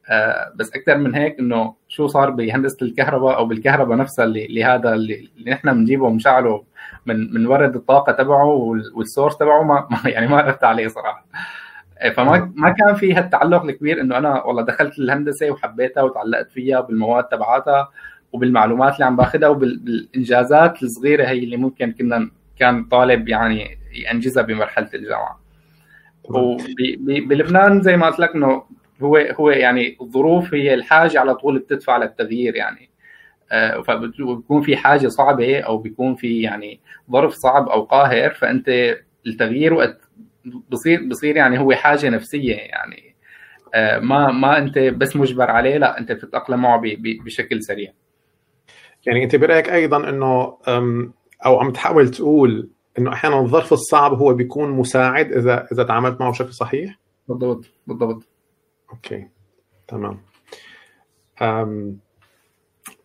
[0.10, 4.94] آه بس أكثر من هيك إنه شو صار بهندسة الكهرباء أو بالكهرباء نفسها اللي, هذا
[4.94, 6.64] اللي, نحن بنجيبه ومشعله
[7.06, 8.46] من من ورد الطاقة تبعه
[8.96, 11.26] والسورس تبعه ما يعني ما عرفت عليه صراحة.
[12.16, 17.24] فما ما كان في هالتعلق الكبير إنه أنا والله دخلت الهندسة وحبيتها وتعلقت فيها بالمواد
[17.24, 17.90] تبعاتها
[18.34, 22.30] وبالمعلومات اللي عم باخذها وبالإنجازات الصغيرة هي اللي ممكن كنا
[22.60, 23.78] كان طالب يعني
[24.12, 25.40] ينجزها بمرحلة الجامعة.
[26.24, 28.64] وبلبنان زي ما قلت لك إنه
[29.02, 32.90] هو هو يعني الظروف هي الحاجة على طول بتدفع للتغيير يعني.
[33.52, 36.80] آه، فبتكون في حاجة صعبة أو بيكون في يعني
[37.12, 38.96] ظرف صعب أو قاهر فأنت
[39.28, 40.05] التغيير وقت
[40.70, 43.16] بصير بصير يعني هو حاجة نفسية يعني.
[43.74, 46.82] آه، ما ما أنت بس مجبر عليه لا أنت بتتاقلم معه
[47.26, 47.94] بشكل سريع.
[49.06, 50.58] يعني أنت برأيك أيضا إنه
[51.46, 56.32] أو عم تحاول تقول إنه أحيانا الظرف الصعب هو بيكون مساعد اذا إذا تعاملت معه
[56.32, 58.24] بشكل صحيح؟ بالضبط بالضبط.
[58.92, 59.28] okay
[59.88, 60.22] تمام.
[61.42, 62.00] أم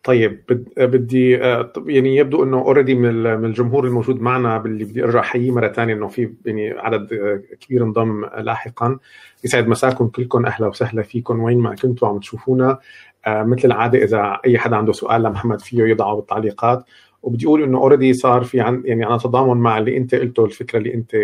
[0.02, 0.44] طيب
[0.76, 5.68] بدي آه، يعني يبدو إنه already من الجمهور الموجود معنا باللي بدي أرجع أحييه مرة
[5.68, 8.98] ثانية إنه في يعني عدد آه، كبير انضم لاحقا.
[9.44, 12.78] يسعد مساكم كلكم أهلا وسهلا فيكم وين ما كنتوا عم تشوفونا.
[13.26, 16.84] آه، مثل العادة إذا أي حدا عنده سؤال لمحمد فيه يضعه بالتعليقات.
[17.22, 20.78] وبدي أقول إنه already صار في عن يعني أنا تضامن مع اللي أنت قلته الفكرة
[20.78, 21.16] اللي أنت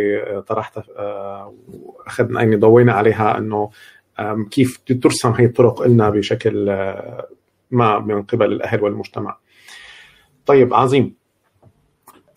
[0.46, 0.84] طرحتها
[1.68, 3.70] وأخذنا يعني ضوينا عليها إنه
[4.50, 6.68] كيف ترسم هي الطرق لنا بشكل
[7.70, 9.38] ما من قبل الأهل والمجتمع.
[10.46, 11.16] طيب عظيم.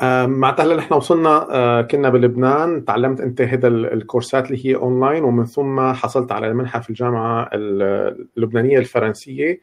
[0.02, 5.46] معناتها هلا نحن وصلنا آه، كنا بلبنان تعلمت أنت هذا الكورسات اللي هي أونلاين ومن
[5.46, 9.62] ثم حصلت على المنحة في الجامعة اللبنانية الفرنسية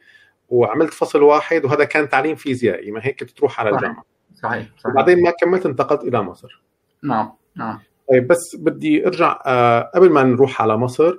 [0.49, 4.03] وعملت فصل واحد وهذا كان تعليم فيزيائي ما هيك تروح على الجامعة.
[4.33, 4.95] صحيح صحيح.
[4.95, 6.63] بعدين ما كملت انتقلت إلى مصر.
[7.03, 7.79] نعم نعم.
[8.11, 11.17] طيب بس بدي أرجع آه، قبل ما نروح على مصر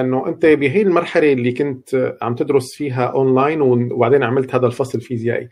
[0.00, 5.48] إنه أنت بهي المرحلة اللي كنت عم تدرس فيها اونلاين وبعدين عملت هذا الفصل الفيزيائي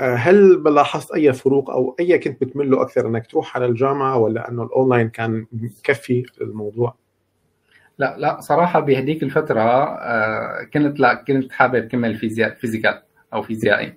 [0.00, 4.50] هل لاحظت أي فروق أو أي كنت بتمل له أكثر إنك تروح على الجامعة ولا
[4.50, 6.94] إنه الاونلاين كان مكفي الموضوع؟
[7.98, 13.02] لا لا صراحة بهديك الفترة آه، كنت لا كنت حابب كمل فيزياء physical
[13.34, 13.96] أو فيزيائي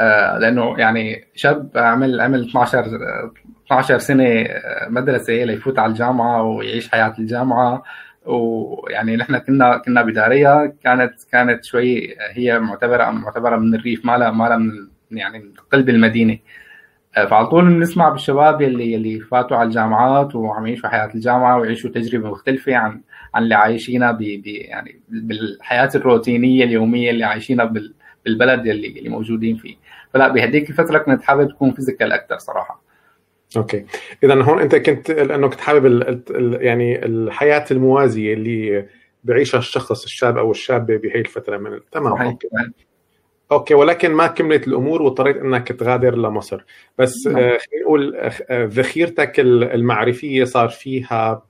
[0.00, 2.86] آه، لأنه يعني شاب عمل عمل 12
[3.66, 7.82] 12 سنة آه، مدرسه ليفوت على الجامعة ويعيش حياة الجامعة
[8.26, 14.30] ويعني نحن كنا كنا بداريا كانت كانت شوي هي معتبره معتبرة من الريف ما لها
[14.30, 16.38] ما لها من يعني قلب المدينة.
[17.16, 21.90] آه، فعلى طول بنسمع بالشباب يلي يلي فاتوا على الجامعات وعم يعيشوا حياة الجامعة ويعيشوا
[21.90, 23.00] تجربة مختلفة عن
[23.34, 27.72] عن اللي عايشينها ب يعني بالحياة الروتينية اليومية اللي عايشينها
[28.24, 29.76] بالبلد يلي اللي موجودين فيه.
[30.14, 32.81] فلا بهديك الفترة كنت حابب تكون physical أكثر صراحة.
[33.56, 33.86] okay.
[34.24, 38.86] اذا هون أنت كنت لأنه كنت حابب ال ال يعني الحياة الموازية اللي
[39.24, 42.48] بعيشها الشخص الشاب أو الشابة بهي الفترة من تمام okay.
[43.52, 46.64] okay ولكن ما كملت الأمور واضطريت إنك تغادر لمصر.
[46.98, 47.36] بس نعم.
[47.36, 51.42] آه خلينا نقول آه ذخيرتك المعرفية صار فيها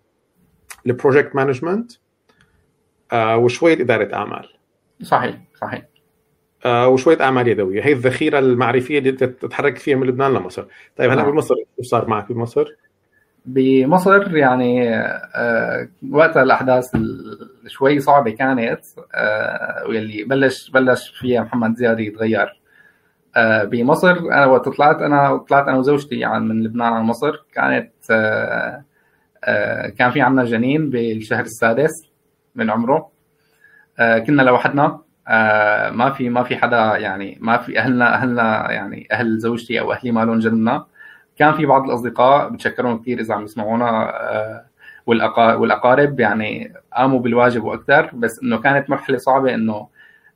[0.86, 1.92] ال project management
[3.12, 4.48] آه وشويه اداره أعمال.
[5.02, 5.80] صحيح صحيح.
[5.80, 5.91] آه
[6.66, 10.64] وشوية أعمال يدويه هي الذخيرة المعرفية اللي تتحرك فيها من لبنان لمصر.
[10.96, 11.30] طيب هلا نعم.
[11.30, 12.66] بمصر شو صار معك بمصر
[13.46, 16.90] بمصر يعني آه وقتها الأحداث
[17.66, 18.80] شوي صعبة كانت
[19.14, 22.60] آه واللي بلش بلش فيها محمد زياد يتغير.
[23.36, 27.44] آه بمصر أنا وقت طلعت أنا طلعت أنا وزوجتي يعني من لبنان على مصر.
[27.54, 28.84] كانت آه
[29.44, 31.90] آه كان في عندنا جنين بالشهر السادس
[32.54, 33.10] من عمره.
[33.98, 34.98] كنا لوحدنا.
[35.92, 40.12] ما في ما في حدا يعني ما في اهلنا أهلنا يعني أهل زوجتي أو أهلي
[40.12, 40.86] ما لهم جنبنا
[41.36, 44.12] كان في بعض الأصدقاء بتشكرهم كثير إذا عم يسمعونا
[45.06, 48.10] والأقارب يعني قاموا بالواجب وأكثر.
[48.14, 49.88] بس إنه كانت مرحلة صعبة إنه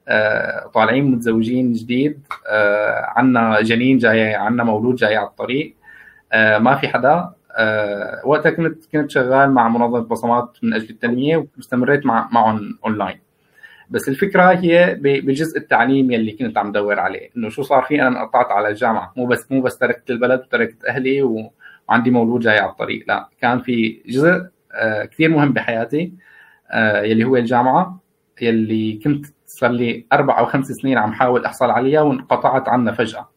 [0.08, 5.76] آه، طالعين متزوجين جديد آه، عنا جنين جاي عنا مولود جاي على الطريق.
[6.32, 7.32] آه، ما في حدا.
[8.24, 13.20] وقتها كنت كنت شغال مع منظمة بصمات من أجل التنمية واستمريت مع معهم اونلاين
[13.90, 18.08] بس الفكرة هي بجزء التعليم يلي كنت عم دور عليه إنه شو صار في أنا
[18.08, 22.70] انقطعت على الجامعة مو بس مو بس تركت البلد وتركت أهلي وعندي مولود جاي على
[22.70, 24.46] الطريق لا كان في جزء
[25.10, 26.12] كثير مهم بحياتي
[27.04, 28.00] يلي هو الجامعة
[28.42, 33.28] يلي كنت صار لي أربع أو خمس سنين عم حاول أحصل عليها وانقطعت عنها فجأة.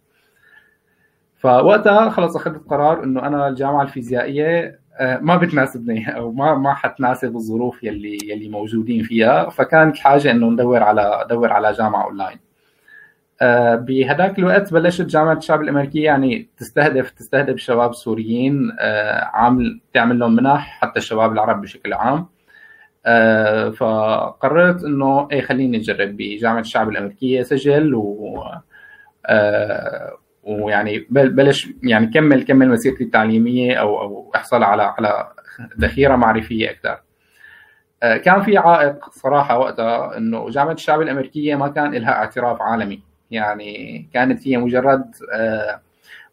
[1.38, 7.36] فوقتها خلص أخذت قرار إنه أنا الجامعة الفيزيائية آه، ما بتناسبني أو ما ما حتناسب
[7.36, 9.50] الظروف يلي يلي موجودين فيها.
[9.50, 12.40] فكانت الحاجة إنه ندور على ندور على جامعة أونلاين.
[13.42, 20.20] آه، بهذاك الوقت بلشت جامعة الشعب الأمريكية يعني تستهدف تستهدف الشباب السوريين آه، عامل تعمل
[20.20, 22.28] لهم منح حتى الشباب العرب بشكل عام.
[23.06, 28.44] آه، فقررت إنه إيه خليني أجرب بجامعة الشعب الأمريكية سجل و
[29.26, 30.18] آه،
[30.50, 35.28] ويعني بلش يعني كمل كمل مسيرتي التعليمية أو أو أحصل على على
[35.80, 37.02] ذخيرة معرفية أكثر.
[38.04, 43.02] آه، كان في عائق صراحة وقتها إنه جامعة الشعب الأمريكية ما كان لها اعتراف عالمي.
[43.32, 45.16] يعني كانت هي مجرد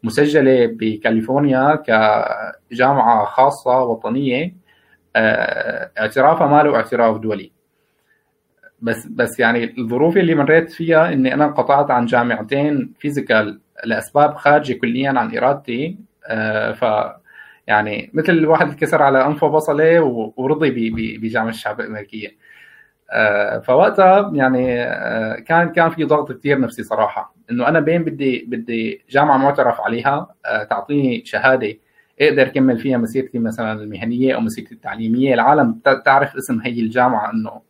[0.03, 4.55] مسجلة بكاليفورنيا كجامعة خاصة وطنية
[5.15, 7.51] آه، اعترافها ما له اعتراف دولي.
[8.81, 14.73] بس بس يعني الظروف اللي مريت فيها إني أنا انقطعت عن جامعتين فيزيكال لأسباب خارجة
[14.73, 16.85] كليا عن إرادتي آه، ف
[17.67, 20.01] يعني مثل الواحد كسر على أنفه بصله
[20.37, 22.37] ورضي بجامعة الشعب الأمريكية.
[23.11, 24.83] آه، فوقتها يعني
[25.43, 27.35] كان كان في ضغط كثير نفسي صراحة.
[27.51, 30.27] إنه أنا بين بدي بدي جامعة معترف عليها
[30.69, 31.73] تعطيني شهادة
[32.21, 35.33] أقدر أكمل فيها مسيرتي مثلا المهنية أو مسيرتي التعليمية.
[35.33, 37.61] العالم تعرف اسم هي الجامعة إنه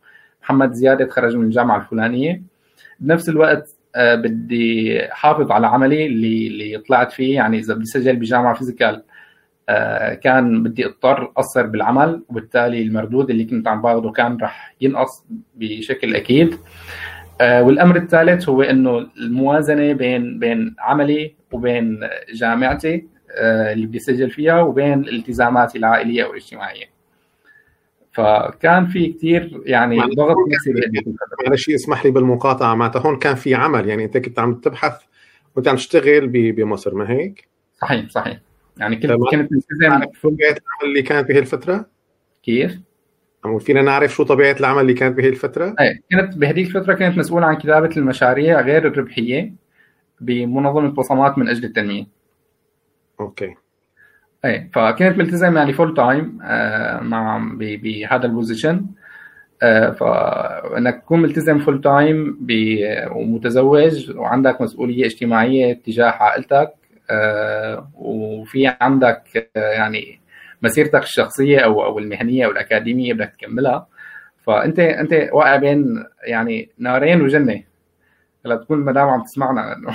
[0.48, 2.42] محمد زياده تخرج من الجامعة الفلانية.
[3.00, 7.34] بنفس الوقت آه، بدي حافظ على عملي اللي اللي طلعت فيه.
[7.34, 9.02] يعني إذا بدي سجل بجامعة فيزيكال
[9.68, 15.24] آه، كان بدي اضطر أقصر بالعمل وبالتالي المردود اللي كنت عم باخذه كان رح ينقص
[15.54, 16.54] بشكل أكيد.
[17.40, 22.00] آه، والأمر الثالث هو إنه الموازنة بين بين عملي وبين
[22.34, 23.06] جامعتي
[23.40, 26.97] اللي بدي اسجل فيها وبين الالتزاماتي العائلية أو الاجتماعيه
[28.18, 30.72] فكان في كثير يعني ضغط نفسي
[31.46, 35.00] معلش اسمح لي بالمقاطعة معناتها هون كان في عمل يعني انت كنت عم تبحث
[35.56, 37.48] وانت عم تشتغل بمصر ما هيك؟
[37.80, 38.38] صحيح صحيح
[38.76, 41.86] يعني كنت كنت ملتزم طبيعة العمل اللي كانت بهي الفترة؟
[42.42, 42.78] كيف؟
[43.44, 47.18] عم فينا نعرف شو طبيعة العمل اللي كانت بهي الفترة؟ إيه كنت بهذيك الفترة كنت
[47.18, 49.54] مسؤول عن كتابة المشاريع غير الربحية
[50.20, 52.06] بمنظمة بصمات من أجل التنمية
[53.20, 53.54] okay
[54.44, 58.86] إيه فكنت ملتزم يعني full time آه، مع بهذا ال position
[59.62, 62.46] آه، فإنك تكون ملتزم full time
[63.10, 66.74] ومتزوج وعندك مسؤولية اجتماعية تجاه عائلتك
[67.10, 70.20] آه، وفي عندك يعني
[70.62, 73.86] مسيرتك الشخصية أو أو المهنية أو الأكاديمية بدك تكملها.
[74.46, 77.62] فأنت أنت واقع بين يعني نارين وجنة.
[78.48, 79.94] هلا تكون المدام عم تسمعنا انه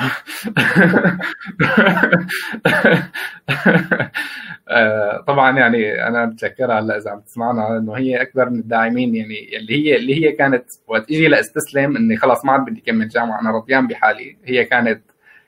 [4.69, 9.57] آه، طبعا يعني أنا بتذكرها هلأ إذا عم تسمعنا انه هي أكبر من الداعمين يعني
[9.57, 13.41] اللي هي اللي هي كانت وقت إجي لأستسلم إني خلص ما عاد بدي كمل جامعة.
[13.41, 14.37] أنا رضيان بحالي.
[14.45, 15.01] هي كانت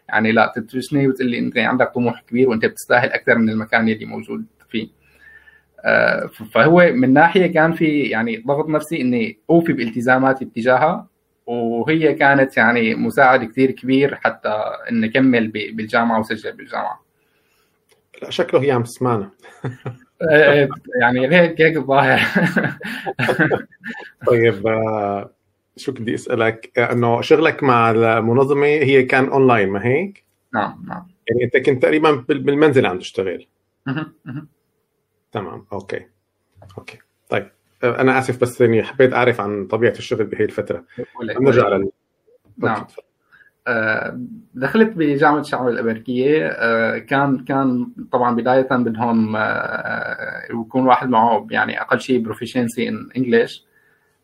[0.10, 4.06] يعني لا تدفشني وتقول لي إنت عندك طموح كبير وإنت بتستاهل أكثر من المكان اللي
[4.06, 4.88] موجود فيه.
[5.86, 11.15] آه، فهو من ناحية كان في يعني ضغط نفسي إني أوفي بالتزاماتي اتجاهها
[11.46, 14.50] وهي كانت يعني مساعد كثير كبير حتى
[14.92, 17.06] إن نكمل بالجامعة وسجل بالجامعة.
[18.22, 19.30] لا شكله هي عم تسمعنا.
[20.32, 20.70] إيه،
[21.02, 22.20] يعني هيك هيك الظاهر.
[24.28, 25.32] طيب آه،
[25.78, 31.08] شو بدي أسألك؟ إنه شغلك مع المنظمة هي كان اونلاين ما هيك؟ نعم نعم.
[31.28, 33.48] يعني أنت كنت تقريبا بالمنزل عم تشتغل.
[35.32, 36.06] تمام okay.
[36.78, 36.98] Okay.
[37.30, 37.55] طيب.
[37.84, 40.84] أنا آسف بس إني حبيت أعرف عن طبيعة الشغل بهي الفترة.
[41.40, 41.90] نرجع لل
[42.58, 42.86] نعم.
[43.68, 44.20] آه،
[44.54, 46.48] دخلت بجامعة الشعب الأمريكية.
[46.48, 53.10] آه، كان كان طبعا بداية بدهم آه، يكون واحد معه يعني أقل شيء proficiency in
[53.18, 53.66] English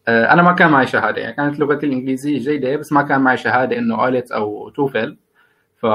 [0.07, 1.21] أنا ما كان معي شهادة.
[1.21, 5.17] يعني كانت لغتي الإنجليزية جيدة بس ما كان معي شهادة إنه IELTS أو TOEFL.
[5.77, 5.85] ف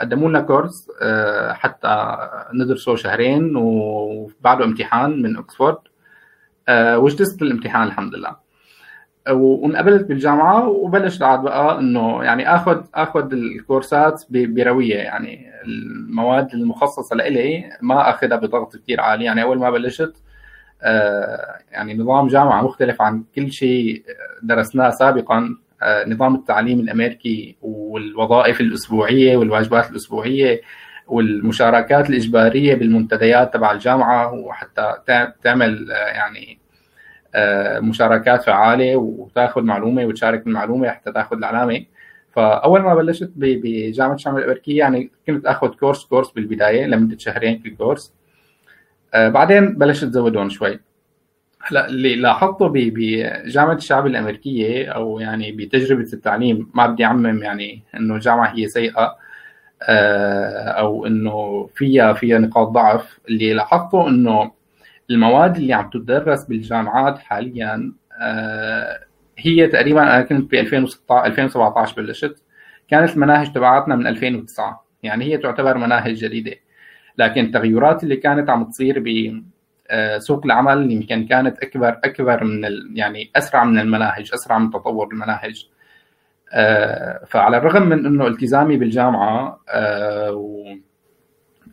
[0.00, 0.88] قدموا لنا course
[1.50, 2.16] حتى
[2.54, 5.78] ندرسه شهرين وبعده امتحان من اوكسفورد
[6.96, 8.36] وجدت الامتحان الحمد لله.
[9.30, 14.96] وانقبلت بالجامعة وبلش بعد بقى إنه يعني اخذ آخذ الكورسات بروية.
[14.96, 19.24] يعني المواد المخصصة لإلي ما أخذها بضغط كثير عالي.
[19.24, 20.12] يعني أول ما بلشت
[20.82, 24.02] آه، يعني نظام جامعة مختلف عن كل شيء
[24.42, 25.56] درسناه سابقا.
[25.82, 30.60] آه، نظام التعليم الأمريكي والوظائف الأسبوعية والواجبات الأسبوعية
[31.06, 34.94] والمشاركات الإجبارية بالمنتديات تبع الجامعة وحتى
[35.42, 36.59] تعمل آه، يعني
[37.80, 41.84] مشاركات فعالة وتاخذ معلومة وتشارك المعلومة حتى تاخذ العلامه
[42.32, 47.70] فأول ما بلشت بجامعة الشام الأمريكية يعني كنت آخذ كورس كورس بالبداية لمدة شهرين في
[47.70, 48.12] كورس
[49.14, 50.80] آه بعدين بلشت تزودون شوي.
[51.62, 58.14] هلا اللي لاحظته بجامعة الشعب الأمريكية أو يعني بتجربة التعليم ما بدي أعمم يعني إنه
[58.14, 59.16] الجامعة هي سيئة
[59.82, 63.18] آه أو إنه فيها فيها نقاط ضعف.
[63.28, 64.50] اللي لاحظته إنه
[65.10, 67.92] المواد اللي عم تدرس بالجامعات حاليا
[68.22, 69.00] آه
[69.38, 72.42] هي تقريبا أنا كنت ب 2016 2017 بلشت.
[72.88, 76.54] كانت المناهج تبعاتنا من 2009 يعني هي تعتبر مناهج جديدة.
[77.18, 79.04] لكن التغيرات اللي كانت عم تصير
[79.90, 82.62] بسوق العمل يمكن كانت أكبر أكبر من
[82.94, 85.66] يعني أسرع من المناهج أسرع من تطور المناهج.
[86.52, 90.78] آه، فعلى الرغم من إنه التزامي بالجامعة آه،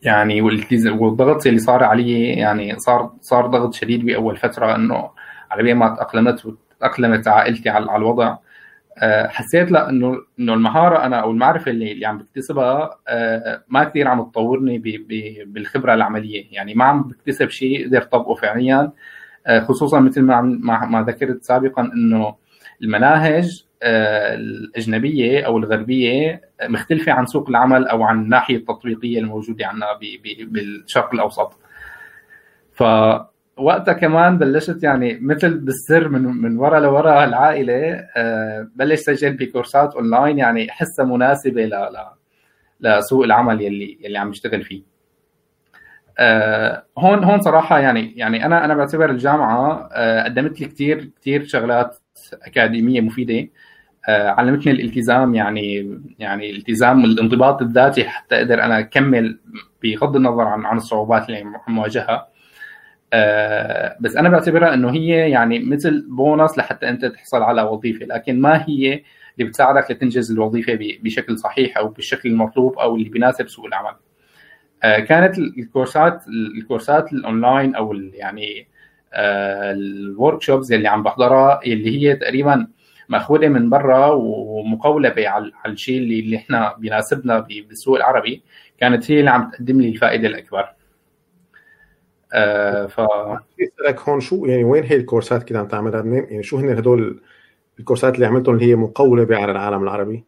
[0.04, 0.42] يعني
[0.86, 5.10] والضغط اللي صار علي يعني صار صار ضغط شديد بأول فترة إنه
[5.52, 8.38] على ما تأقلمت وتأقلمت عائلتي على الوضع.
[9.00, 13.84] آه، حسيت لا إنه إنه المهارة أنا أو المعرفة اللي, اللي عم بكتسبها آه، ما
[13.84, 14.78] كثير عم تطورني
[15.46, 16.46] بالخبرة العملية.
[16.52, 18.92] يعني ما عم بكتسب شيء أقدر طبقه فعليا.
[19.48, 20.42] آه، خصوصا مثل ما
[20.86, 22.36] ما ذكرت سابقا إنه
[22.82, 29.88] المناهج الأجنبية أو الغربية مختلفة عن سوق العمل أو عن الناحية التطبيقية الموجودة عندنا
[30.46, 31.54] بالشرق الأوسط.
[32.74, 32.84] ف
[33.58, 39.94] وقتها كمان بلشت يعني مثل بالسر من من ورا لورا العائلة أه بلش سجل بكورسات
[39.96, 41.88] أونلاين يعني حسها مناسبة ل
[42.80, 44.84] لسوق العمل يلي يلي عم يشتغل فيه.
[46.20, 49.90] أه هون هون صراحة يعني يعني أنا أنا بعتبر الجامعة
[50.24, 51.98] قدمت لي كثير كثير شغلات
[52.44, 53.50] أكاديمية مفيدة.
[54.10, 59.40] علمتني الالتزام يعني يعني الالتزام الانضباط الذاتي حتى أقدر أنا أكمل
[59.84, 62.28] بغض النظر عن عن الصعوبات اللي عم واجهها
[63.14, 68.42] آه بس أنا بعتبرها إنه هي يعني مثل بونص لحتى أنت تحصل على وظيفة لكن
[68.42, 69.04] ما هي
[69.40, 73.96] اللي بتساعدك لتنجز الوظيفة بشكل صحيح أو بالشكل المطلوب أو اللي بيناسب سوق العمل.
[74.84, 76.24] آه كانت الكورسات
[76.58, 78.68] الكورسات الأونلاين أو يعني
[79.14, 82.68] آه ال workshops اللي عم بحضرها اللي هي تقريبا
[83.10, 88.44] مأخوذة من برا ومقولبه على الشيء اللي, اللي إحنا بيناسبنا بالسوق العربي
[88.80, 90.70] كانت هي اللي عم تقدم لي الفائدة الأكبر.
[92.34, 96.58] آه ف أسألك هون شو يعني وين هي الكورسات كده عم تعملها منين يعني شو
[96.58, 97.22] هن هدول
[97.80, 100.24] الكورسات اللي عملتهم اللي هي مقولبه على العالم العربي؟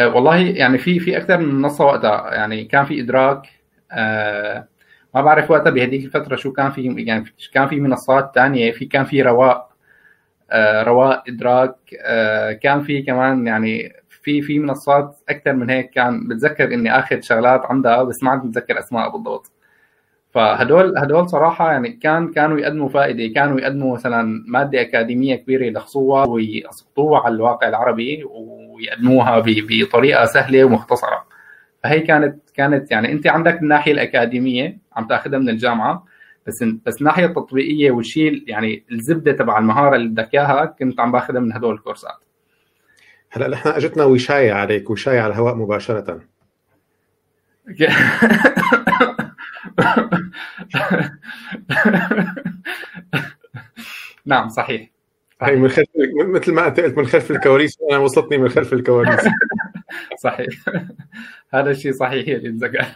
[0.00, 3.42] آه والله يعني في في أكثر من منصة وقتها يعني كان في إدراك
[3.92, 4.68] آه
[5.14, 9.04] ما بعرف وقتها بهديك الفترة شو كان في يعني كان في منصات ثانية في كان
[9.04, 9.73] في رواق
[10.82, 15.90] رواق إدراك آه كان في كمان يعني في في منصات أكثر من هيك.
[15.90, 19.52] كان بتذكر إني آخذ شغلات عندها بس ما عم بتذكر أسماء بالضبط.
[20.34, 26.26] فهدول هدول صراحة يعني كان كانوا يقدموا فائدة كانوا يقدموا مثلا مادة أكاديمية كبيرة يلخصوها
[26.26, 31.26] ويسقطوها على الواقع العربي ويقدموها بطريقة سهلة ومختصرة.
[31.84, 36.04] فهي كانت كانت يعني أنت عندك الناحية الأكاديمية عم تأخذها من الجامعة.
[36.46, 41.40] بس بس الناحيه التطبيقيه والشيء يعني الزبدة تبع المهارة اللي بدك إياها كنت عم باخذها
[41.40, 42.16] من هدول الكورسات.
[43.30, 46.20] هلأ نحن اجتنا وشايه عليك وشايه على الهواء مباشرة.
[54.26, 54.90] نعم صحيح.
[55.42, 55.88] هي من خلف
[56.26, 59.20] مثل ما أنت قلت من خلف الكواليس أنا وصلتني من خلف الكواليس
[60.24, 60.48] صحيح.
[61.50, 62.86] هذا الشيء صحيح اللي انذكر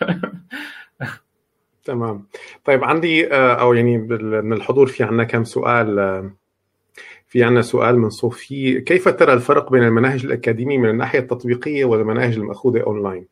[1.88, 2.27] تمام.
[2.64, 6.31] طيب عندي آه، أو يعني من الحضور في عندنا كم سؤال آه،
[7.27, 8.81] في عندنا سؤال من صوفي.
[8.81, 13.27] كيف ترى الفرق بين المناهج الأكاديمية من الناحية التطبيقية والمناهج المأخوذة أونلاين؟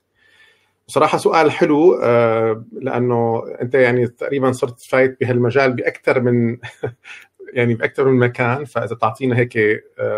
[0.88, 6.56] بصراحة سؤال حلو آه، لأنه أنت يعني تقريبا صرت فايت بهالمجال بأكثر من
[7.56, 9.58] يعني بأكثر من مكان فإذا تعطينا هيك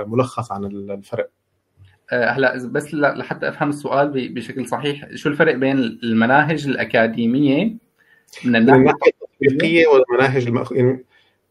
[0.07, 1.30] ملخص عن الفرق.
[2.12, 7.88] هلأ بس لحتى أفهم السؤال بشكل صحيح شو الفرق بين المناهج الأكاديمية
[8.45, 10.72] من الناحية التطبيقية والمناهج المأخ...
[10.72, 11.05] يعني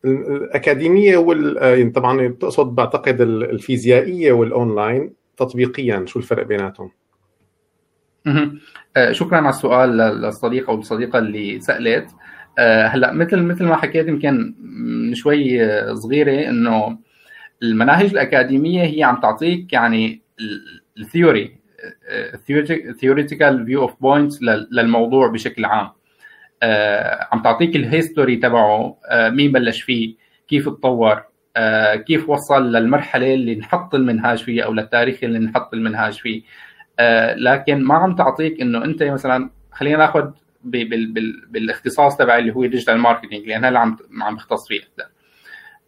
[0.05, 6.91] الأكاديمية وال يعني طبعا تقصد بعتقد الفيزيائية والأونلاين تطبيقيا شو الفرق بيناتهم؟
[8.97, 12.09] آه، شكرا على السؤال للصديقه أو الصديقة اللي سألت.
[12.59, 14.55] هلأ مثل مثل ما حكيت يمكن
[15.07, 15.59] من شوي
[15.95, 16.97] صغيرة إنه
[17.63, 20.21] المناهج الأكاديمية هي عم تعطيك يعني
[20.97, 21.57] ال theory
[23.01, 24.39] theoretical view of points
[24.71, 25.85] للموضوع بشكل عام.
[25.85, 25.93] آه،
[27.31, 30.15] عم تعطيك ال history تبعه آه، مين بلش فيه
[30.47, 31.23] كيف تطور
[31.57, 36.41] آه، كيف وصل للمرحلة اللي نحط المنهاج فيها أو للتاريخ اللي نحط المنهاج فيه.
[37.35, 40.31] لكن ما عم تعطيك إنه أنت مثلا خلينا ناخذ
[40.63, 45.09] بالإختصاص تبعي اللي هو digital marketing لأن هلا عم عم بختص فيه أكثر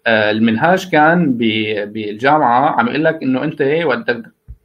[0.07, 1.37] المنهاج كان
[1.85, 4.11] بالجامعة عم يقول لك إنه أنت وقت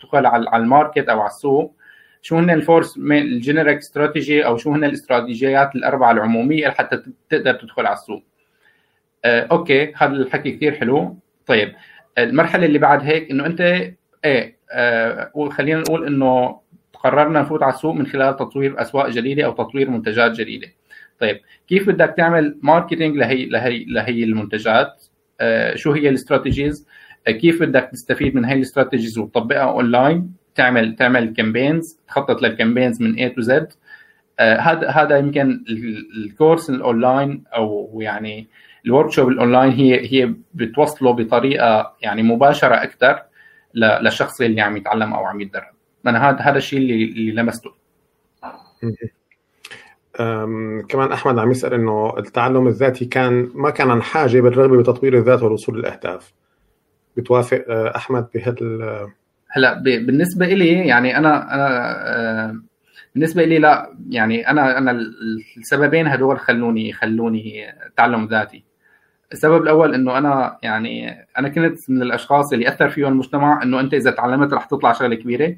[0.00, 1.76] تدخل على ال market أو على السوق
[2.24, 7.54] شو هن ال fours ال generic strategy أو شو هن الاستراتيجيات الأربعة العمومية لحتى تقدر
[7.54, 8.22] تدخل على السوق.
[9.24, 11.18] آه، okay هذا الحكي كثير حلو.
[11.46, 11.74] طيب
[12.18, 13.60] المرحلة اللي بعد هيك إنه أنت
[14.24, 16.60] إيه آه خلينا نقول إنه
[16.94, 20.68] قررنا نفوت على السوق من خلال تطوير أسواق جديدة أو تطوير منتجات جديدة.
[21.20, 25.04] طيب كيف بدك تعمل marketing لهي لهي لهي المنتجات؟
[25.40, 26.86] آه شو هي ال strategies
[27.28, 32.53] آه كيف بدك تستفيد من هي ال strategies وتطبقها اونلاين تعمل تعمل campaigns تخطط لل
[32.53, 33.76] campaigns من A to Z.
[34.38, 35.64] آه، هذا هذا يمكن
[36.16, 38.48] ال course ال online أو يعني
[38.86, 43.22] ال workshop ال online هي هي بتوصله بطريقة يعني مباشرة أكثر
[43.74, 45.74] للشخص اللي عم يتعلم أو عم يتدرب.
[46.06, 47.70] أنا هذا هذا الشيء اللي اللي لمسته.
[50.88, 55.42] كمان أحمد عم يسأل إنه التعلم الذاتي كان ما كان عن حاجة بالرغبه بتطوير الذات
[55.42, 56.32] والوصول للاهداف
[57.16, 59.10] بتوافق آه، أحمد بهذا
[59.56, 62.60] هلا بالنسبة لي يعني أنا أنا آه،
[63.14, 64.90] بالنسبة لي لا يعني أنا أنا
[65.56, 68.64] السببين هدول خلوني خلوني تعلم ذاتي.
[69.32, 73.94] السبب الأول إنه أنا يعني أنا كنت من الأشخاص اللي أثر فيهم المجتمع إنه أنت
[73.94, 75.56] إذا تعلمت رح تطلع شغلة كبيرة.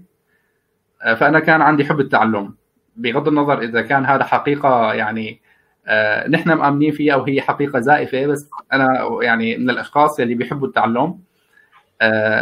[1.02, 2.54] آه، فأنا كان عندي حب التعلم.
[2.96, 5.40] بغض النظر إذا كان هذا حقيقة يعني
[5.86, 11.25] آه، نحن مآمنين فيها وهي حقيقة زائفة بس أنا يعني من الأشخاص اللي بيحبوا التعلم.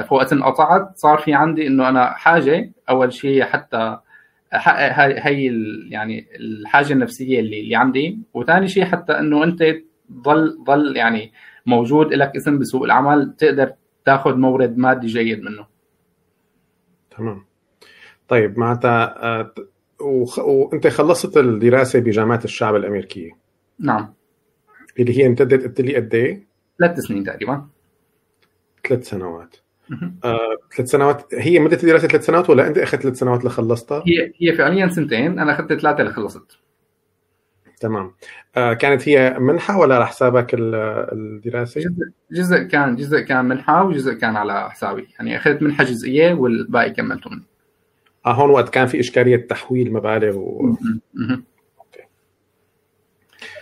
[0.08, 3.98] فوقت انقطعت صار في عندي إنه أنا حاجة أول شيء حتى
[4.52, 5.50] هاي هي
[5.90, 8.18] يعني الحاجة النفسية اللي اللي عندي.
[8.34, 9.62] وثاني شيء حتى إنه أنت
[10.12, 11.32] ضل ضل يعني
[11.66, 13.72] موجود لك اسم بسوق العمل تقدر
[14.04, 15.66] تاخذ مورد مادي جيد منه.
[17.18, 17.44] تمام.
[18.28, 19.54] طيب معناتها آه،
[20.00, 20.38] وخ...
[20.38, 23.30] وأنت خلصت الدراسة بجامعة الشعب الأمريكية؟
[23.78, 24.14] نعم.
[24.98, 26.46] اللي هي امتدت قلت لي قد إيه؟
[26.78, 27.68] ثلاث سنين تقريبا.
[28.86, 29.56] ثلاث سنوات.
[30.24, 30.38] آه،
[30.76, 31.34] ثلاث سنوات.
[31.34, 35.38] هي مدة الدراسه ثلاث سنوات ولا أنت أخذت ثلاث سنوات لخلصتها؟ هي هي فعليا سنتين.
[35.38, 36.58] أنا أخذت ثلاثة لخلصت.
[37.80, 38.14] تمام.
[38.56, 41.92] آه كانت هي منحة ولا على حسابك الدراسه؟ جزء,
[42.32, 45.08] جزء كان جزء كان منحة وجزء كان على حسابي.
[45.18, 47.44] يعني أخذت منحة جزئية والباقي كملته مني.
[48.26, 50.76] آه هون وقت كان في إشكالية تحويل مبالغ و...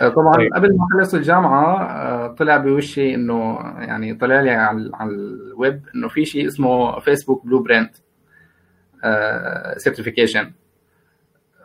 [0.09, 0.55] طبعا طيب.
[0.55, 6.09] قبل ما اخلص الجامعة آه، طلع بوشي إنه يعني طلع لي على, على الويب إنه
[6.09, 7.95] في شيء اسمه Facebook Blueprint
[9.77, 10.53] certification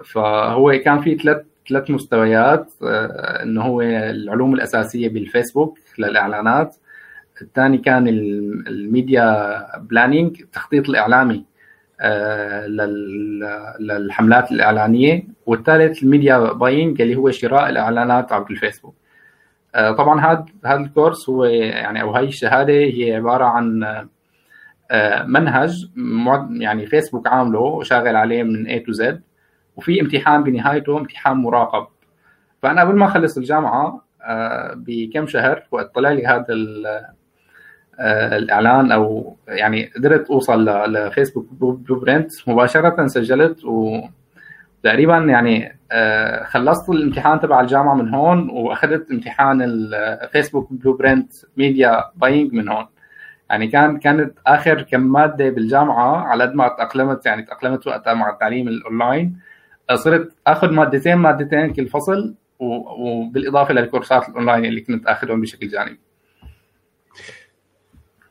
[0.04, 6.76] فهو كان في ثلاث ثلاث مستويات آه، إنه هو العلوم الأساسية بالفيسبوك للاعلانات
[7.42, 8.08] الثاني كان
[8.68, 11.46] ال media planning التخطيط الإعلامي.
[13.80, 18.96] للحملات الإعلانية والثالث ال media buying اللي هو شراء الإعلانات عبر الفيسبوك.
[19.76, 23.84] آه، طبعا هذا هذا الكورس هو يعني أو هاي الشهادة هي عبارة عن
[24.92, 25.86] آه، منهج
[26.60, 29.16] يعني فيسبوك عامله وشاغل عليه من A to Z
[29.76, 31.88] وفي امتحان بنهايته امتحان مراقب.
[32.62, 34.08] فأنا قبل ما أخلص الجامعة
[34.76, 37.14] بكم شهر وقت طلع لي هذا آه،
[38.00, 47.62] الإعلان أو يعني قدرت أوصل لفيسبوك Blueprint مباشرة سجلت وتقريبا يعني آه، خلصت الامتحان تبع
[47.62, 52.86] الجامعة من هون وأخذت امتحان الفيسبوك Blueprint media buying من هون.
[53.50, 58.30] يعني كان كانت آخر كم مادة بالجامعة على قد ما تأقلمت يعني تأقلمت وقتها مع
[58.30, 59.40] التعليم الأونلاين.
[59.96, 66.07] صرت آخذ مادتين مادتين كل فصل وبالإضافة للكورسات الأونلاين اللي كنت آخذهم بشكل جانبي.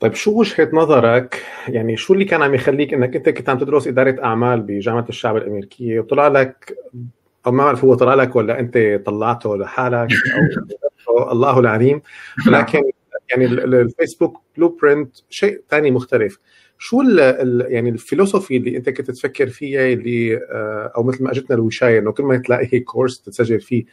[0.00, 3.88] طيب شو وجهة نظرك يعني شو اللي كان عم يخليك إنك أنت كنت عم تدرس
[3.88, 6.76] إدارة أعمال بجامعة الشعب الأمريكية وطلع لك
[7.46, 10.08] أو ما بعرف هو طلع لك ولا أنت طلعته لحالك
[11.08, 12.02] أو الله العليم
[12.46, 12.82] ولكن
[13.30, 16.38] يعني الفيسبوك Blueprint شيء ثاني مختلف
[16.78, 21.56] شو ال يعني الفلسفة اللي أنت كنت تفكر فيها اللي آه، أو مثل ما أجتنا
[21.56, 23.84] الوشاية إنه كل ما تلاقي كورس تسجل فيه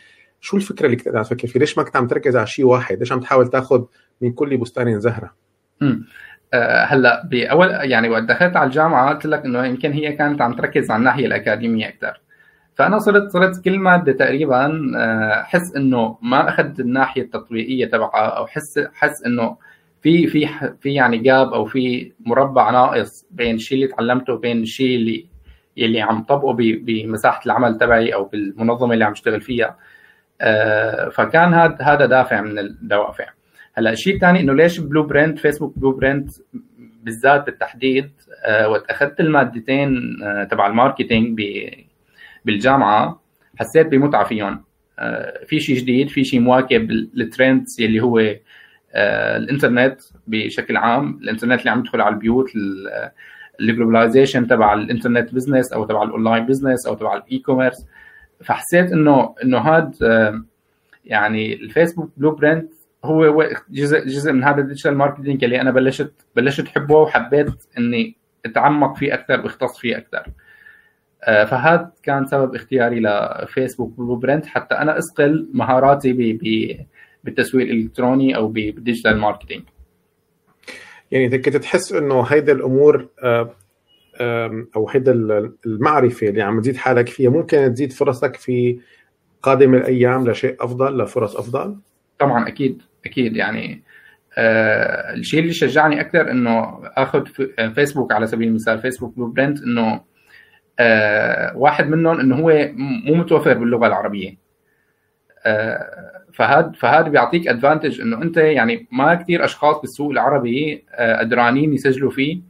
[0.41, 2.99] شو الفكرة اللي كنت عم تفكر فيه؟ ليش ما كنت عم تركز على شيء واحد؟
[2.99, 3.83] ليش عم تحاول تاخذ
[4.21, 5.33] من كل بستان زهرة؟
[6.53, 10.53] آه، هلا باول يعني وقت دخلت على الجامعة قلت لك إنه يمكن هي كانت عم
[10.53, 12.21] تركز على الناحية الأكاديمية أكثر
[12.75, 14.91] فأنا صرت صرت كل مادة تقريبا
[15.41, 19.57] احس إنه ما أخذت الناحية التطبيقية تبعها أو حس حس إنه
[20.01, 20.49] في في
[20.81, 25.25] في يعني gap أو في مربع ناقص بين الشيء اللي تعلمته وبين الشيء اللي
[25.77, 29.77] يلي عم طبقه بمساحة العمل تبعي أو بالمنظمة اللي عم اشتغل فيها.
[30.41, 33.25] آه، فكان هذا هذا دافع من الدوافع.
[33.75, 36.29] هلا الشيء الثاني إنه ليش Blueprint فيسبوك Blueprint
[37.03, 38.11] بالذات بالتحديد
[38.45, 41.41] آه، وقت أخذت المادتين آه، تبع ال marketing
[42.45, 43.21] بالجامعة
[43.59, 44.63] حسيت بمتعة فيهم.
[45.47, 48.35] في شيء جديد في شيء مواكب لل trends اللي هو
[48.95, 52.45] الإنترنت بشكل عام الإنترنت اللي عم يدخل على البيوت
[53.59, 57.87] ال globalization تبع ال internet business أو تبع ال online business أو تبع ال e-commerce
[58.43, 60.43] فحسيت انه إنه هذا
[61.05, 62.71] يعني الفيسبوك Blueprint
[63.03, 68.17] هو جزء جزء من هذا ال digital marketing اللي أنا بلشت بلشت احبه وحبيت إني
[68.45, 70.31] أتعمق فيه أكثر واختص فيه أكثر.
[71.23, 76.13] آه، فهذا كان سبب اختياري لفيسبوك Blueprint حتى أنا اصقل مهاراتي
[77.23, 79.63] بالتسويق الإلكتروني أو بال digital marketing
[81.11, 83.55] يعني انت كنت تحس إنه هيدا الأمور آه،
[84.75, 85.11] أو هيدا
[85.65, 88.79] المعرفة اللي عم تزيد حالك فيها ممكن تزيد فرصك في
[89.41, 91.77] قادم الأيام لشيء أفضل لفرص أفضل؟
[92.19, 92.81] طبعا أكيد.
[93.05, 93.83] أكيد يعني
[94.37, 97.25] آه الشيء اللي شجعني أكثر إنه آخذ
[97.75, 100.01] فيسبوك على سبيل المثال فيسبوك Blueprint إنه
[100.79, 102.69] آه واحد منهم إنه هو
[103.05, 104.37] مو متوفر باللغة العربية.
[105.45, 111.73] آه فهذا فهذا بيعطيك advantage إنه أنت يعني ما كثير أشخاص بالسوق العربي آه، قدرانين
[111.73, 112.41] يسجلوا فيه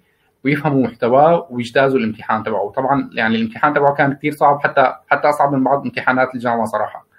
[0.45, 2.69] ويفهموا محتواه ويجتازوا الامتحان تبعه.
[2.75, 6.99] طبعا يعني الامتحان تبعه كان كثير صعب حتى حتى أصعب من بعض امتحانات الجامعة صراحة.
[6.99, 7.12] آه،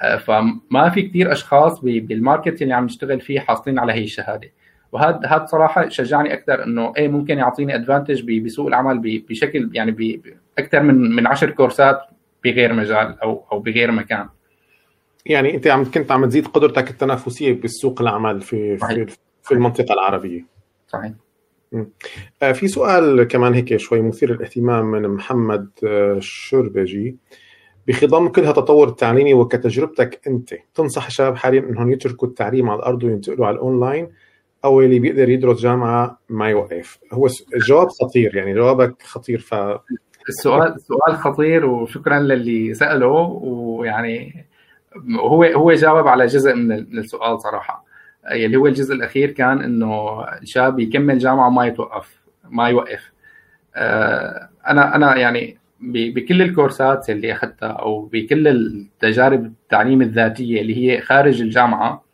[0.00, 4.50] فما في كثير أشخاص بالماركت اللي عم نشتغل فيه حاصلين على هي الشهادة.
[4.92, 10.20] وهذا هذا صراحة شجعني أكثر إنه إيه ممكن يعطيني ادفانتج بسوق العمل بشكل يعني
[10.58, 12.00] أكثر من من 10 كورسات
[12.44, 14.28] بغير مجال أو أو بغير مكان.
[15.26, 19.08] يعني أنت عم كنت عم تزيد قدرتك التنافسية بالسوق العمل في صحيح.
[19.08, 20.46] في, في المنطقة العربية.
[20.88, 21.12] صحيح.
[22.42, 27.16] آه، في سؤال كمان هيك شوي مثير للاهتمام من محمد آه، شربجي.
[27.90, 30.54] بخضم كل هالتطور التعليمي وكتجربتك أنت.
[30.74, 34.08] تنصح الشباب حاليا إنهم يتركوا التعليم على الأرض وينتقلوا على الأونلاين
[34.64, 39.54] أو اللي بيقدر يدرس جامعة ما يوقف هو الجواب خطير يعني جوابك خطير ف
[40.28, 44.46] السؤال السؤال خطير وشكرا للي ساله ويعني
[45.18, 47.84] هو هو جاوب على جزء من السؤال صراحة.
[48.30, 52.20] اللي هو الجزء الأخير كان إنه الشاب يكمل جامعة وما يتوقف
[52.50, 53.12] ما يوقف.
[53.76, 61.00] آه، أنا أنا يعني بكل الكورسات اللي أخذتها أو بكل التجارب التعليم الذاتية اللي هي
[61.00, 62.04] خارج الجامعة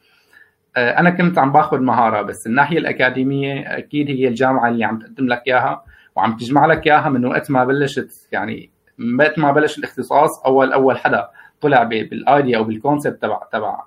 [0.77, 5.27] آه، أنا كنت عم باخذ مهارة بس الناحية الأكاديمية أكيد هي الجامعة اللي عم تقدم
[5.27, 5.85] لك إياها
[6.17, 8.71] وعم تجمع لك إياها من وقت ما بلشت يعني
[9.19, 11.29] وقت ما بلش الاختصاص أول أول حدا
[11.61, 13.83] طلع بال idea أو بال concept تبع تبع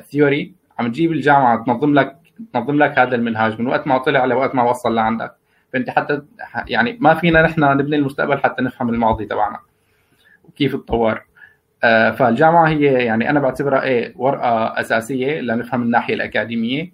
[0.00, 2.16] theory آه، عم تجيب الجامعة تنظم لك
[2.52, 5.37] تنظم لك هذا المنهاج من وقت ما طلع لوقت ما وصل لعندك.
[5.72, 6.22] فانت حتى
[6.68, 9.58] يعني ما فينا نحن نبني المستقبل حتى نفهم الماضي تبعنا
[10.44, 11.28] وكيف تطور.
[11.84, 16.92] آه، فالجامعة هي يعني أنا بعتبرها إيه ورقة أساسية لنفهم الناحية الأكاديمية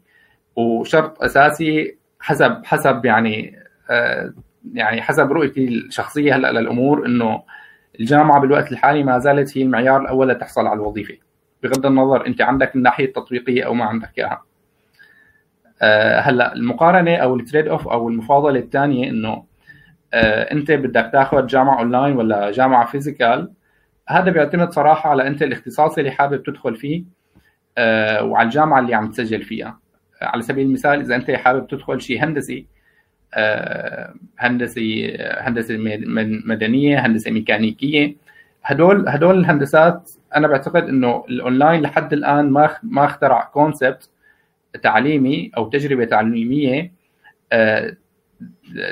[0.57, 3.59] وشرط أساسي حسب حسب يعني
[3.91, 4.33] آه،
[4.75, 7.43] يعني حسب رؤيتي الشخصية هلأ للأمور إنه
[8.01, 11.15] الجامعة بالوقت الحالي ما زالت هي المعيار الأول لتحصل على الوظيفة.
[11.63, 14.43] بغض النظر أنت عندك الناحية التطبيقية أو ما عندك إياها.
[16.21, 19.45] هلا المقارنة أو ال trade-off أو المفاضلة الثانية إنه
[20.15, 23.53] أه أنت بدك تاخذ جامعة اونلاين ولا جامعة physical
[24.09, 27.05] هذا بيعتمد صراحة على أنت الاختصاص اللي حابب تدخل فيه
[27.79, 29.79] أه وعلى الجامعة اللي عم تسجل فيها.
[30.23, 32.67] على سبيل المثال إذا أنت حابب تدخل شيء هندسي
[33.35, 35.77] آه، هندسة هندسه
[36.47, 38.17] مدنية هندسة ميكانيكية
[38.65, 44.11] هدول هدول الهندسات أنا بعتقد إنه الاونلاين لحد الآن ما ما اخترع concept
[44.83, 46.93] تعليمي أو تجربة تعليمية
[47.53, 47.97] آه،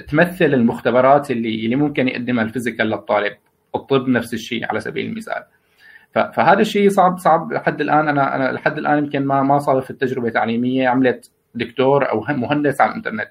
[0.09, 3.33] تمثل المختبرات اللي اللي ممكن يقدمها ال physical للطالب.
[3.75, 5.45] الطب نفس الشيء على سبيل المثال.
[6.13, 8.09] فهذا الشيء صعب صعب لحد الآن.
[8.09, 10.89] أنا أنا لحد الآن يمكن ما ما صادفت تجربه تعليمية.
[10.89, 13.31] عملت دكتور أو مهندس على الإنترنت.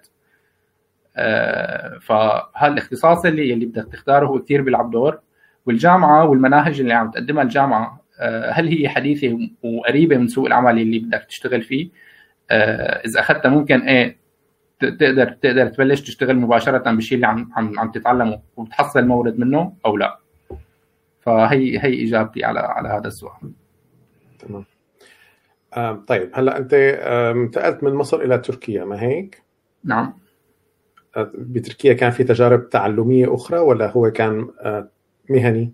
[1.16, 5.20] آه، فهالاختصاص اللي اللي بدك تختاره هو كثير بيلعب دور.
[5.66, 11.00] والجامعة والمناهج اللي عم تقدمها الجامعة آه، هل هي حديثة وقريبة من سوق العمل اللي
[11.00, 11.90] بدك تشتغل فيه؟
[13.06, 14.18] إذا اخذتها ممكن إيه
[14.80, 19.98] تقدر تقدر تبلش تشتغل مباشرة بالشيء اللي عم عم عم تتعلمه وتحصل مورد منه أو
[19.98, 20.20] لا
[21.20, 23.52] فهي هي إجابتي على على هذا السؤال
[24.40, 24.66] تمام
[25.74, 26.74] آه طيب هلأ أنت
[27.36, 29.44] انتقلت من مصر إلى تركيا ما هيك؟
[29.84, 30.14] نعم
[31.36, 34.90] بتركيا كان في تجارب تعلمية أخرى ولا هو كان آه،
[35.30, 35.74] مهني؟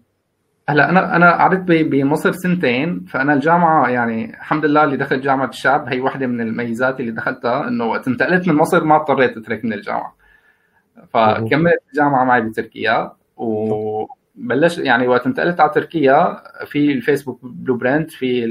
[0.69, 5.87] هلا أنا أنا قعدت بمصر سنتين فأنا الجامعة يعني الحمد لله اللي دخلت جامعة الشعب
[5.87, 9.73] هي واحدة من الميزات اللي دخلتها إنه وقت انتقلت من مصر ما اضطريت أترك من
[9.73, 10.15] الجامعة.
[11.09, 18.47] فكملت الجامعة معي بتركيا وبلش يعني وقت انتقلت على تركيا في الفيسبوك Blueprint في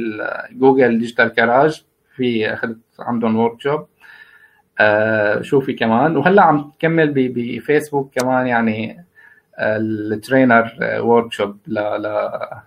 [0.53, 1.85] جوجل Digital Garage
[2.17, 3.87] في أخذت عندهم workshop
[4.81, 9.06] آه شو في كمان؟ وهلأ عم تكمل بفيسبوك كمان يعني
[9.59, 11.57] الـ trainer workshop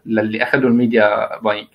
[0.05, 1.67] للي أخذوا الـ media buying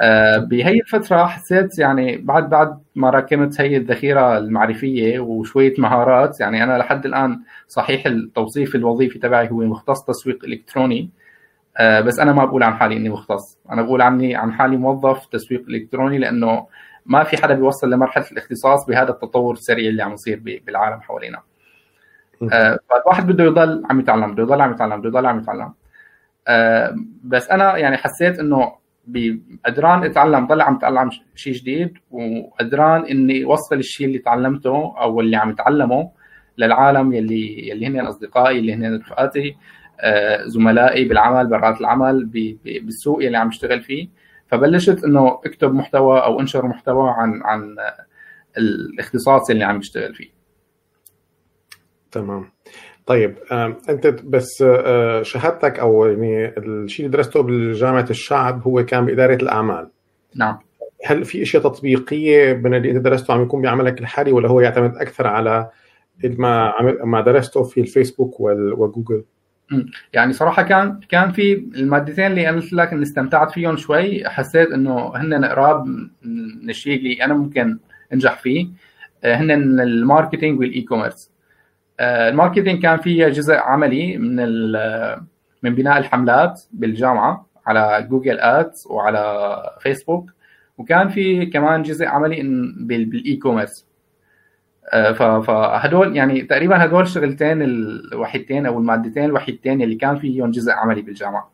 [0.00, 6.64] آه، بهي الفترة حسيت يعني بعد بعد ما راكمت هي الذخيرة المعرفية وشوية مهارات يعني
[6.64, 11.10] أنا لحد الآن صحيح التوصيف الوظيفي تبعي هو مختص تسويق إلكتروني
[11.78, 13.58] آه، بس أنا ما بقول عن حالي إني مختص.
[13.70, 16.66] أنا بقول عني عن حالي موظف تسويق إلكتروني لأنه
[17.06, 21.38] ما في حدا بيوصل لمرحلة الاختصاص بهذا التطور السريع اللي عم يصير بالعالم حوالينا.
[21.38, 21.42] آه،
[22.88, 25.72] فالواحد بده يضل عم يتعلم بده يضل عم يتعلم بده يضل عم يتعلم.
[26.48, 28.72] آه، بس أنا يعني حسيت إنه
[29.66, 35.36] قدران أتعلم ضل عم اتعلم شيء جديد وقدران إني اوصل الشيء اللي تعلمته أو اللي
[35.36, 36.10] عم اتعلمه
[36.58, 39.56] للعالم يلي يلي هن أصدقائي اللي هن رفقاتي
[40.00, 42.24] آه، زملائي بالعمل برات العمل
[42.64, 44.08] بالسوق اللي عم اشتغل فيه.
[44.46, 47.76] فبلشت إنه أكتب محتوى أو أنشر محتوى عن عن
[48.58, 50.39] الاختصاص اللي عم بشتغل فيه.
[52.12, 52.50] تمام.
[53.06, 53.36] طيب
[53.88, 59.88] أنت بس آه، شهادتك أو يعني الشيء اللي درسته بجامعة الشعب هو كان بإدارة الأعمال.
[60.36, 60.58] نعم.
[61.04, 64.96] هل في أشياء تطبيقية من اللي أنت درسته عم يكون بعملك الحالي ولا هو يعتمد
[64.96, 65.70] أكثر على
[66.24, 66.72] ما
[67.04, 69.24] ما درسته في الفيسبوك وجوجل؟
[70.12, 74.28] يعني صراحة كان كان في المادتين اللي أنا قلت لك إني استمتعت فيهم شوي.
[74.28, 75.86] حسيت إنه هن قراب
[76.22, 77.78] من الشيء اللي أنا ممكن
[78.12, 78.68] أنجح فيه.
[79.24, 79.50] آه، هن
[79.80, 81.39] الـ marketing والـ e-commerce آه،
[82.00, 84.36] الـ marketing كان فيه جزء عملي من
[85.62, 90.30] من بناء الحملات بالجامعة على Google Ads وعلى فيسبوك
[90.78, 92.42] وكان في كمان جزء عملي
[92.80, 93.90] بالـ e-commerce
[94.92, 101.02] آه، فهدول يعني تقريبا هدول الشغلتين الوحيدتين أو المادتين الوحيدتين اللي كان فيهم جزء عملي
[101.02, 101.50] بالجامعة.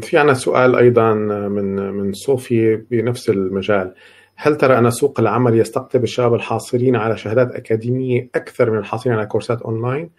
[0.00, 3.94] في عنا سؤال أيضا من من صوفي بنفس المجال.
[4.36, 9.26] هل ترى أن سوق العمل يستقطب الشباب الحاصلين على شهادات أكاديمية أكثر من الحاصلين على
[9.26, 10.10] كورسات أونلاين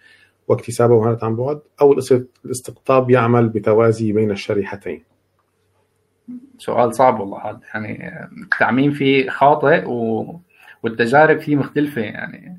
[0.48, 1.94] واكتساب مهارات عن بعد أو
[2.46, 5.04] الاستقطاب يعمل بتوازي بين الشريحتين؟
[6.58, 7.50] سؤال صعب والله.
[7.50, 8.12] هذا يعني
[8.44, 10.26] التعميم فيه خاطئ و...
[10.84, 12.02] والتجارب فيه مختلفة.
[12.02, 12.58] يعني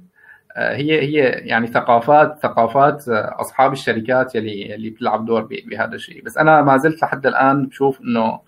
[0.57, 6.25] آه، هي هي يعني ثقافات ثقافات أصحاب الشركات يلي اللي بتلعب دور بهذا الشيء.
[6.25, 8.43] بس أنا ما زلت لحد الآن بشوف إنه آه،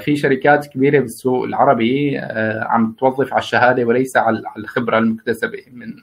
[0.00, 5.64] في شركات كبيرة بالسوق العربي آه، عم توظف على الشهادة وليس على الخبرة المكتسبة.
[5.72, 5.94] من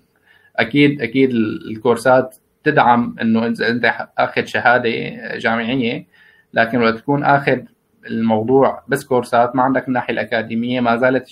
[0.56, 4.90] أكيد أكيد الكورسات تدعم إنه إذا أنت أخذ شهادة
[5.38, 6.06] جامعية
[6.54, 7.60] لكن لو تكون أخذ
[8.08, 11.30] الموضوع بس كورسات ما عندك الناحية الأكاديمية ما زالت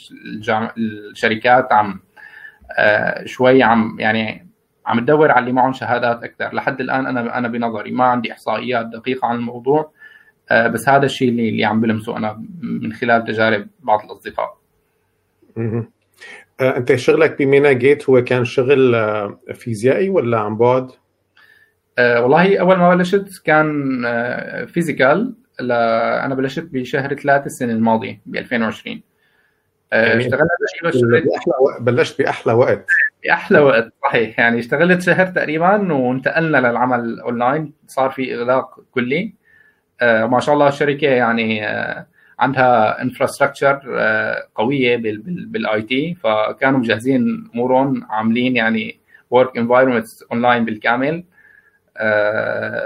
[0.78, 2.00] الشركات عم
[2.78, 4.48] آه، شوي عم يعني
[4.86, 6.56] عم تدور على اللي معهم شهادات أكثر.
[6.56, 9.80] لحد الآن أنا أنا بنظري ما عندي إحصائيات دقيقة عن الموضوع.
[9.82, 10.03] آه،
[10.74, 14.58] بس هذا الشيء اللي اللي عم بلمسه أنا من خلال تجارب بعض الأصدقاء.
[15.58, 15.88] أها
[16.62, 20.92] أنت شغلك بمينا جيت هو كان شغل آه، فيزيائي ولا عن بعد؟
[21.98, 24.02] أه والله أول ما بلشت كان
[24.66, 25.36] physical.
[25.60, 29.02] أنا بلشت بشهر ثلاثة السنة الماضية ب 2020
[29.92, 30.50] يعني اشتغلت
[31.62, 31.82] وقت.
[31.82, 32.86] بلشت بأحلى وقت.
[33.24, 34.40] بأحلى وقت صحيح.
[34.40, 37.74] يعني اشتغلت شهر تقريبا وانتقلنا للعمل أونلاين.
[37.88, 39.24] صار في إغلاق كلي.
[39.24, 39.43] آه،
[40.32, 42.06] ما شاء الله الشركة يعني آه،
[42.40, 44.98] عندها infrastructure آه، قوية
[45.48, 49.00] بالـ IT فكانوا مجهزين امورهم عاملين يعني
[49.30, 51.24] work environment online بالكامل.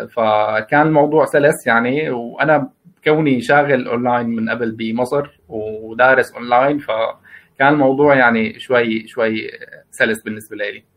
[0.09, 2.69] فكان الموضوع سلس يعني وأنا
[3.03, 9.51] كوني شاغل اونلاين من قبل بمصر ودارس اونلاين فكان الموضوع يعني شوي شوي
[9.91, 10.96] سلس بالنسبة لي.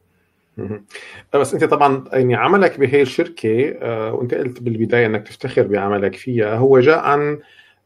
[1.34, 6.54] بس انت طبعا يعني عملك بهي الشركة آه، وانت قلت بالبداية انك تفتخر بعملك فيها
[6.56, 7.38] هو جاء عن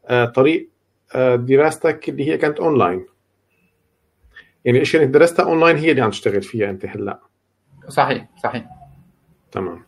[0.06, 0.70] آه، طريق
[1.14, 3.06] آه، دراستك اللي هي كانت أونلاين.
[4.64, 7.20] يعني الاشياء اللي درستها أونلاين هي اللي عم تشتغل فيها انت هلأ.
[7.88, 8.66] صحيح صحيح.
[9.52, 9.84] تمام.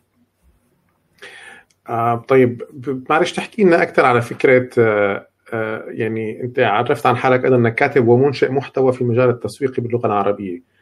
[1.89, 2.63] آه طيب
[3.09, 8.07] معلش تحكي لنا أكثر على فكرة آه آه يعني انت عرفت عن حالك إنك كاتب
[8.07, 10.76] ومنشئ محتوى في مجال التسويق باللغة العربية.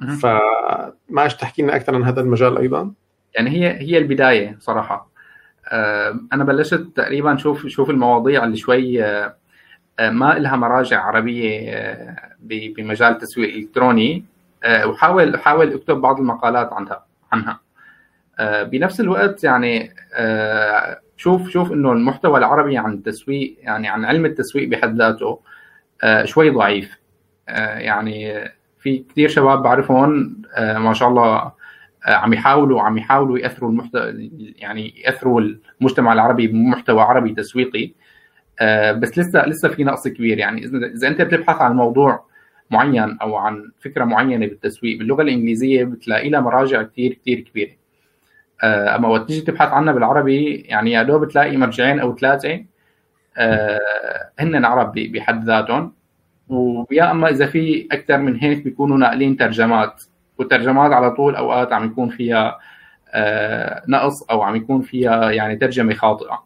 [0.00, 2.92] فمعش تحكي لنا أكثر عن هذا المجال أيضا؟
[3.34, 5.10] يعني هي هي البداية صراحة.
[5.68, 9.36] آه، أنا بلشت تقريبا شوف شوف المواضيع اللي شوي آه،
[9.98, 14.24] آه، ما لها مراجع عربية بمجال التسويق الالكتروني
[14.84, 17.60] وحاول حاول أكتب بعض المقالات عنها عنها.
[18.64, 19.94] بنفس الوقت يعني
[21.16, 25.40] شوف شوف إنه المحتوى العربي عن التسويق يعني عن علم التسويق بحد ذاته
[26.24, 26.98] شوي ضعيف.
[27.48, 31.52] يعني في كثير شباب بعرفهم ما شاء الله
[32.06, 35.40] عم يحاولوا عم يحاولوا يأثروا المحتوى يعني يأثروا
[35.80, 37.92] المجتمع العربي بمحتوى عربي تسويقي.
[38.92, 40.38] بس لسه لسه في نقص كبير.
[40.38, 40.64] يعني
[40.94, 42.24] إذا أنت بتبحث عن موضوع
[42.70, 47.70] معين أو عن فكرة معينة بالتسويق باللغة الإنجليزية بتلاقي لها مراجع كثير كثير كبيرة.
[48.62, 52.64] آه، أما وقت تيجي تبحث عنها بالعربي يعني يا دوب تلاقي مرجعين أو ثلاثة
[53.36, 55.99] آه، هن عرب بحد ذاتهم.
[56.50, 60.02] ويا اما إذا في أكثر من هيك بيكونوا ناقلين ترجمات
[60.38, 62.58] والترجمات على طول أوقات عم يكون فيها
[63.12, 66.44] آه، نقص أو عم يكون فيها يعني ترجمة خاطئة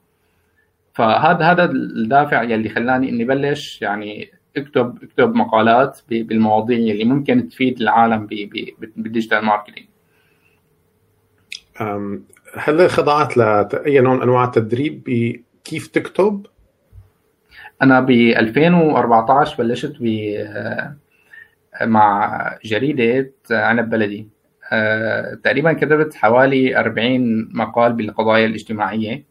[0.92, 7.80] فهذا هذا الدافع يلي خلاني إني بلش يعني أكتب أكتب مقالات بالمواضيع اللي ممكن تفيد
[7.80, 9.86] العالم بالـ digital marketing
[12.54, 16.46] هل خضعت لاي نوع من أنواع التدريب بكيف تكتب؟
[17.82, 20.06] أنا ب 2014 بلشت ب
[21.82, 24.28] مع جريده عنب بلدي
[24.72, 29.24] أه، تقريبا كتبت حوالي 40 مقال بالقضايا الاجتماعية.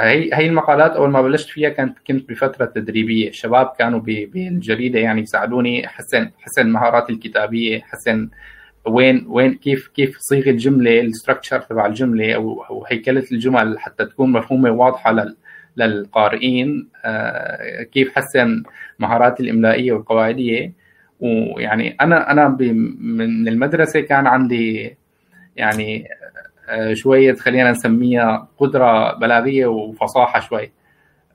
[0.00, 3.28] هي هي المقالات أول ما بلشت فيها كانت كنت بفترة تدريبية.
[3.28, 8.28] الشباب كانوا بالجريده يعني يساعدوني حسن حسن مهاراتي الكتابية حسن
[8.86, 14.32] وين وين كيف كيف صيغ الجمله الستركتشر تبع الجملة أو أو هيكلة الجمل حتى تكون
[14.32, 15.12] مفهومة واضحة
[15.86, 18.62] للقارئين آه، كيف حسن
[18.98, 20.72] مهاراتي الإملائية والقواعدية.
[21.20, 22.48] ويعني أنا أنا
[23.00, 24.96] من المدرسة كان عندي
[25.56, 26.08] يعني
[26.68, 30.72] آه، شوية خلينا نسميها قدرة بلاغية وفصاحة شوي.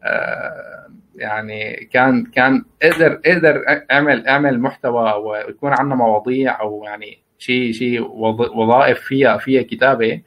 [0.04, 7.72] آه، يعني كان كان أقدر أقدر أعمل أعمل محتوى ويكون عندنا مواضيع أو يعني شيء
[7.72, 8.02] شيء
[8.56, 10.22] وظائف فيها فيها كتابة.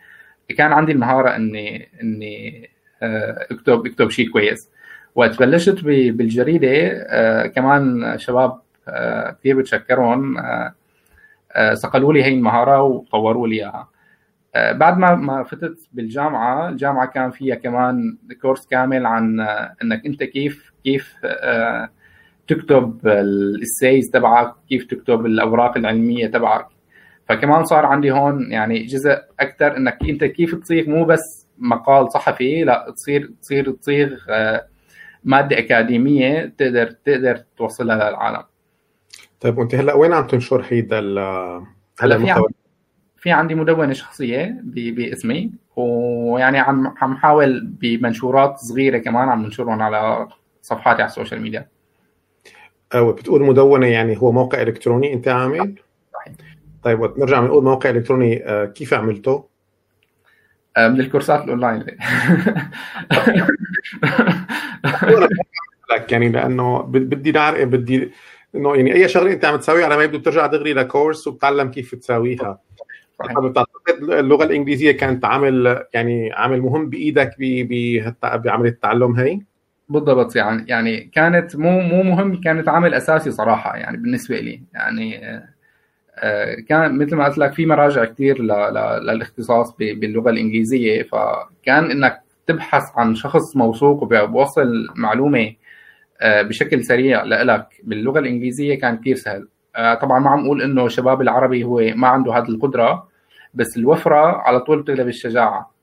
[0.57, 2.71] كان عندي المهارة إني إني
[3.03, 4.71] اكتب اكتب شيء كويس.
[5.15, 6.69] وقت بلشت بالجريدة
[7.09, 10.37] آه، كمان شباب آه، كثير بتشكرهم.
[11.73, 13.89] صقلوا لي هي المهارة وطوروا لي إياها.
[14.73, 19.41] بعد ما ما فتت بالجامعة الجامعة كان فيها كمان كورس كامل عن
[19.83, 21.15] إنك أنت كيف كيف
[22.49, 26.67] تكتب السيز تبعك كيف تكتب الأوراق العلمية تبعك.
[27.29, 32.65] فكمان صار عندي هون يعني جزء أكثر إنك أنت كيف تصيغ مو بس مقال صحفي
[32.65, 34.67] لا تصير تصير تصيغ آه،
[35.25, 38.43] مادة أكاديمية تقدر تقدر توصلها للعالم
[39.41, 41.01] طيب وأنت هلأ وين عم تنشر هيدا
[42.01, 42.55] هلأ في عندي
[43.17, 50.29] في عندي مدونة شخصية باسمي ويعني عم عم حاول بمنشورات صغيرة كمان عم ننشرهم على
[50.63, 51.69] صفحاتي على الـ social media
[52.95, 55.75] أو بتقول مدونة يعني هو موقع إلكتروني أنت عامل؟
[56.13, 56.35] صحيح
[56.83, 59.45] طيب نرجع بنقول موقع إلكتروني آه، كيف عملته؟
[60.79, 61.85] آه، من الكورسات الأونلاين.
[65.93, 68.13] لك يعني لأنه بدي نعرف بدي
[68.55, 71.95] إنه يعني أي شغلة أنت عم تساويها على ما يبدو بترجع دغري لكورس وبتعلم كيف
[71.95, 72.59] تساويها.
[74.01, 77.31] اللغة الإنجليزية كانت عامل يعني عامل مهم بإيدك
[78.23, 79.41] بعمليه التعلم هي؟
[79.89, 84.63] بالضبط يعني يعني كانت مو مو مهم كانت عامل أساسي صراحة يعني بالنسبة لي.
[84.75, 85.49] يعني آه،
[86.69, 93.15] كان مثل ما قلت لك في مراجع كثير للاختصاص باللغة الإنجليزية فكان إنك تبحث عن
[93.15, 95.55] شخص موثوق وبوصل معلومة
[96.21, 99.49] آه، بشكل سريع لك باللغة الإنجليزية كان كثير سهل.
[99.77, 103.09] آه، طبعا ما عم أقول إنه الشباب العربي هو ما عنده هذه القدرة
[103.55, 105.75] بس الوفرة على طول بتغلب الشجاعة.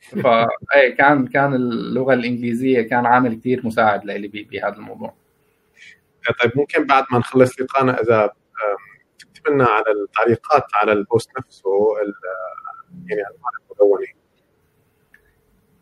[0.00, 5.14] فاي كان كان اللغة الإنجليزية كان عامل كثير مساعد لي بهذا الموضوع.
[6.42, 8.30] طيب ممكن بعد ما نخلص لقاءنا إذا
[9.48, 11.70] منا على التعليقات على الـ post نفسه
[13.06, 14.06] يعني عنوان المدونة.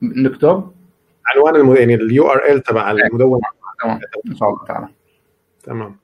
[0.02, 0.72] نكتب؟
[1.26, 1.76] عنوان.
[1.76, 3.42] يعني الـ URL تبع المدونة.
[3.82, 4.00] تمام.
[4.26, 4.88] إن شاء الله تعالى.
[5.62, 5.96] تمام.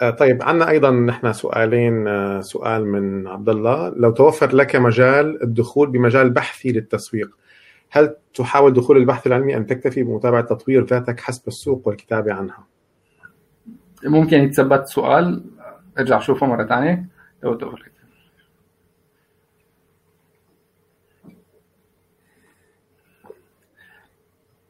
[0.00, 5.42] آه، طيب عندنا أيضا نحن سؤالين آه، سؤال من عبد الله لو توفر لك مجال
[5.42, 7.30] الدخول بمجال بحثي للتسويق
[7.90, 12.66] هل تحاول دخول البحث العلمي ام تكتفي بمتابعة تطوير ذاتك حسب السوق والكتابة عنها؟
[14.04, 15.44] ممكن يتثبت سؤال.
[15.98, 17.06] ارجع شوفه مرة ثانية
[17.42, 17.82] لو تقول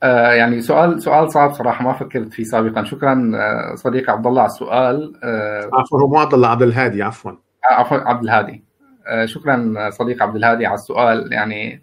[0.02, 2.84] آه يعني سؤال سؤال صعب صراحة ما فكرت فيه سابقا.
[2.84, 5.12] شكرا آه صديقي عبد الله على السؤال.
[5.24, 7.30] آه عفوا هو مو عبد الله عبد الهادي عفوا.
[7.30, 8.64] آه، عفوا عبد الهادي.
[9.06, 11.32] آه شكرا صديق عبد الهادي على السؤال.
[11.32, 11.82] يعني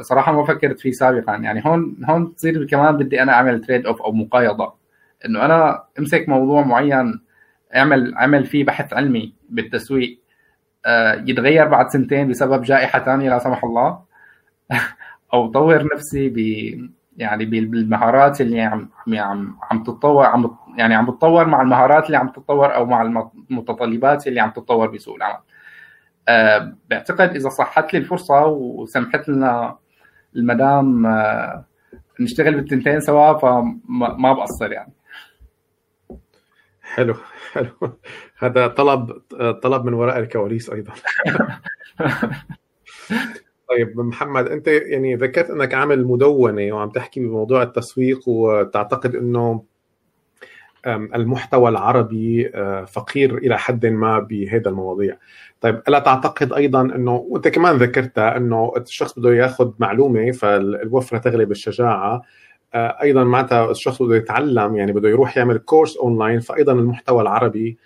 [0.00, 1.36] صراحة ما فكرت فيه سابقا.
[1.36, 4.74] يعني هون هون تصير كمان بدي أنا أعمل تريد اوف أو مقايضة.
[5.26, 7.20] إنه أنا أمسك موضوع معين
[7.76, 10.18] اعمل عمل فيه بحث علمي بالتسويق
[11.26, 14.02] يتغير بعد سنتين بسبب جائحة ثانية لا سمح الله
[15.34, 16.38] أو طور نفسي ب
[17.16, 22.28] يعني بالمهارات اللي عم عم عم تتطور عم يعني عم تتطور مع المهارات اللي عم
[22.28, 23.02] تتطور أو مع
[23.50, 25.40] المتطلبات اللي عم تتطور بسوق العمل.
[26.28, 29.78] أه بعتقد إذا صحت لي الفرصة وسمحت لنا
[30.36, 31.64] المدام أه
[32.20, 34.92] نشتغل بالتنتين سوا فما بقصر يعني.
[36.82, 37.14] حلو
[37.52, 37.70] حلو
[38.38, 39.12] هذا طلب
[39.62, 40.92] طلب من وراء الكواليس أيضا.
[43.68, 49.64] طيب محمد أنت يعني ذكرت أنك عامل مدونة وعم تحكي بموضوع التسويق وتعتقد إنه
[50.86, 55.16] المحتوى العربي آه، فقير إلى حد ما بهذا المواضيع.
[55.60, 61.50] طيب ألا تعتقد أيضا إنه وأنت كمان ذكرتها إنه الشخص بده ياخذ معلومة فالوفرة تغلب
[61.50, 62.22] الشجاعة
[62.74, 67.78] أيضا معناتها الشخص بده يتعلم يعني بده يروح يعمل كورس اونلاين فايضا المحتوى العربي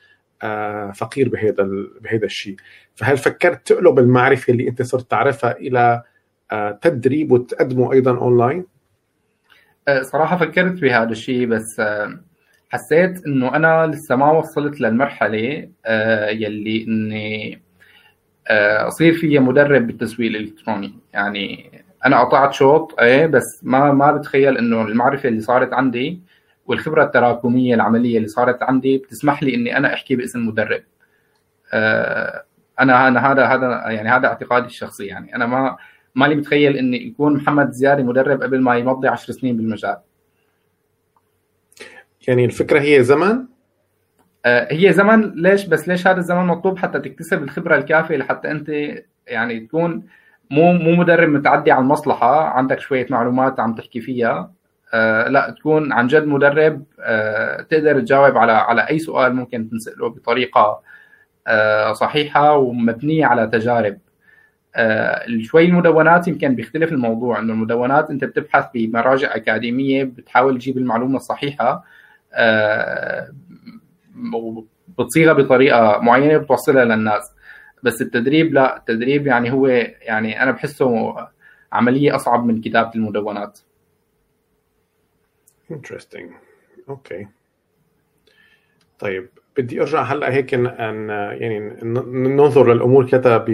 [0.43, 1.69] آه، فقير بهذا
[2.01, 2.57] بهذا الشيء.
[2.95, 6.03] فهل فكرت تقلب المعرفة اللي أنت صرت تعرفها إلى
[6.53, 8.67] آه، تدريب وتقدمه أيضا اونلاين
[10.03, 11.83] صراحة فكرت بهذا الشيء بس
[12.71, 15.69] حسيت إنه أنا لسه ما وصلت للمرحلة
[16.31, 17.63] يلي إني
[18.87, 20.95] أصير فيها مدرب بالتسويق الإلكتروني.
[21.13, 21.71] يعني
[22.07, 26.21] أنا قطعت شوط إيه بس ما ما بتخيل إنه المعرفة اللي صارت عندي
[26.67, 30.83] والخبرة التراكمية العملية اللي صارت عندي بتسمح لي إني أنا أحكي باسم مدرب.
[31.73, 32.45] آه
[32.81, 35.37] أنا أنا هذا هذا يعني هذا اعتقادي الشخصي يعني.
[35.37, 35.77] أنا ما
[36.15, 39.97] مالي متخيل إني يكون محمد زيادة مدرب قبل ما يمضي 10 سنين بالمجال.
[42.29, 43.45] يعني الفكرة هي زمن؟
[44.45, 48.69] آه هي زمن ليش؟ بس ليش هذا الزمن مطلوب حتى تكتسب الخبرة الكافية لحتى أنت
[49.27, 50.03] يعني تكون
[50.51, 54.53] مو مو مدرب متعدي على المصلحة عندك شوية معلومات عم تحكي فيها.
[54.95, 60.09] آه لا تكون عن جد مدرب آه تقدر تجاوب على على أي سؤال ممكن تنسأله
[60.09, 60.81] بطريقة
[61.47, 63.99] آه صحيحة ومبنية على تجارب.
[65.43, 71.85] شوي المدونات يمكن بيختلف الموضوع إنه المدونات أنت بتبحث بمراجع أكاديمية بتحاول تجيب المعلومة الصحيحة
[72.35, 73.29] آه
[74.99, 77.33] بتصيغها بطريقة معينة بتوصلها للناس.
[77.83, 81.15] بس التدريب لا التدريب يعني هو يعني أنا بحسه
[81.73, 83.59] عملية أصعب من كتابة المدونات.
[85.73, 86.31] Interesting.
[86.89, 87.27] أوكي
[88.99, 91.09] طيب بدي أرجع هلأ هيك أن
[91.41, 91.79] يعني
[92.37, 93.45] ننظر للأمور كذا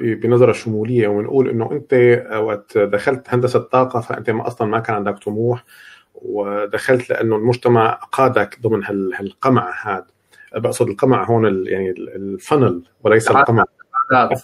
[0.00, 5.18] بنظرة شمولية ونقول إنه أنت وقت دخلت هندسة طاقة فأنت ما أصلا ما كان عندك
[5.18, 5.64] طموح
[6.14, 10.06] ودخلت لأنه المجتمع قادك ضمن هالقمع هذا
[10.56, 13.64] بقصد القمع هون يعني الـ funnel وليس القمع.
[14.12, 14.42] عادات.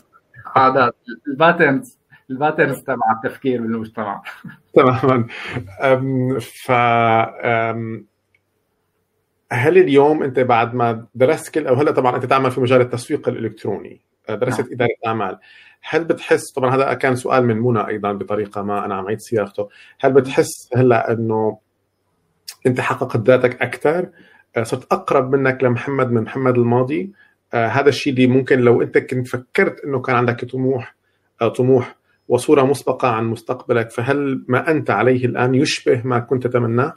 [0.56, 0.94] عادات.
[1.28, 1.98] الـ patterns
[2.30, 4.22] الـ patterns تبع التفكير بالمجتمع.
[4.74, 5.26] تماما.
[6.40, 6.70] ف
[9.52, 13.28] هل اليوم انت بعد ما درست كل أو هلا طبعا انت تعمل في مجال التسويق
[13.28, 14.68] الإلكتروني أه، درست نعم.
[14.72, 15.38] إدارة أعمال
[15.82, 19.68] هل بتحس طبعا هذا كان سؤال من منى أيضا بطريقة ما أنا عم عيد صياغته.
[20.00, 21.58] هل بتحس هلا إنه
[22.66, 24.08] انت حققت ذاتك أكثر
[24.62, 27.12] صرت أقرب منك لمحمد من محمد الماضي.
[27.54, 30.94] آه هذا الشيء اللي ممكن لو أنت كنت فكرت إنه كان عندك طموح
[31.42, 31.96] آه طموح
[32.28, 36.94] وصورة مسبقة عن مستقبلك فهل ما أنت عليه الآن يشبه ما كنت تتمناه؟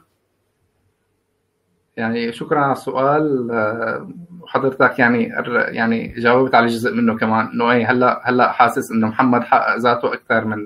[1.96, 3.50] يعني شكرا على السؤال.
[3.50, 4.08] آه،
[4.46, 5.32] حضرتك يعني
[5.68, 7.46] يعني جاوبت على جزء منه كمان.
[7.46, 10.58] إنه إيه هلأ هلأ حاسس إنه محمد حقق ذاته أكثر من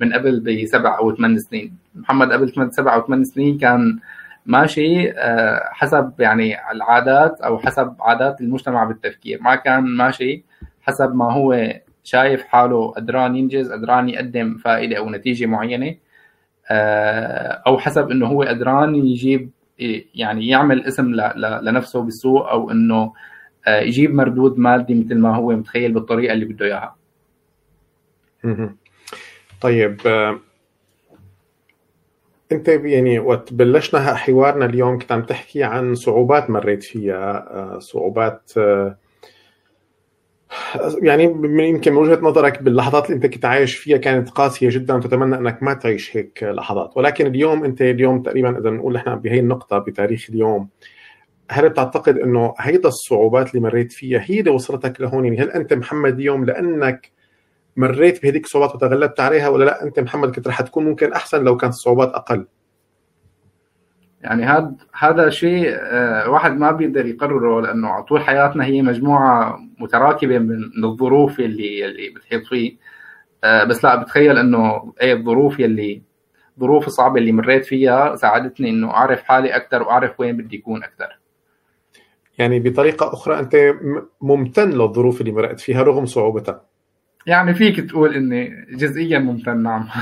[0.00, 1.76] من قبل بسبع أو ثمان سنين.
[1.94, 3.98] محمد قبل سبع أو ثمان سنين كان
[4.46, 9.42] ماشي آه، حسب يعني العادات أو حسب عادات المجتمع بالتفكير.
[9.42, 10.44] ما كان ماشي
[10.82, 11.72] حسب ما هو
[12.04, 15.96] شايف حاله قدران ينجز قدران يقدم فائدة أو نتيجة معينة
[16.70, 19.50] آه، أو حسب إنه هو قدران يجيب
[20.14, 21.14] يعني يعمل اسم
[21.62, 23.12] لنفسه بالسوق أو إنه
[23.66, 26.96] آه، يجيب مردود مادي مثل ما هو متخيل بالطريقة اللي بده إياها.
[29.60, 29.96] طيب
[32.52, 38.52] انت يعني وقت بلشنا حوارنا اليوم كنت عم تحكي عن صعوبات مريت فيها آه، صعوبات
[38.58, 38.96] آه،
[41.02, 41.24] يعني
[41.68, 45.62] يمكن من وجهة نظرك باللحظات اللي انت كنت عايش فيها كانت قاسية جدا وتتمنى انك
[45.62, 46.96] ما تعيش هيك لحظات.
[46.96, 50.68] ولكن اليوم انت اليوم تقريبا إذا نقول نحن بهي النقطة بتاريخ اليوم
[51.50, 55.72] هل بتعتقد إنه هيدا الصعوبات اللي مريت فيها هي اللي وصلتك لهون؟ يعني هل أنت
[55.72, 57.15] محمد اليوم لأنك
[57.76, 61.56] مريت بهذيك الصعوبات وتغلبت عليها ولا لا؟ أنت محمد كنت رح تكون ممكن أحسن لو
[61.56, 62.46] كانت الصعوبات أقل.
[64.20, 70.38] يعني هذا هذا شيء آه، واحد ما بيقدر يقرره لأنه طول حياتنا هي مجموعة متراكبة
[70.38, 72.76] من الظروف اللي اللي بتحيط فيه.
[73.44, 76.02] آه، بس لا بتخيل إنه إيه الظروف يلي
[76.56, 81.18] الظروف الصعبه اللي مريت فيها ساعدتني إنه أعرف حالي أكثر وأعرف وين بدي اكون أكثر
[82.38, 83.56] يعني بطريقة أخرى أنت
[84.20, 86.64] ممتن للظروف اللي مرقت فيها رغم صعوبتها.
[87.26, 89.88] يعني فيك تقول إني جزئيا ممتن نعم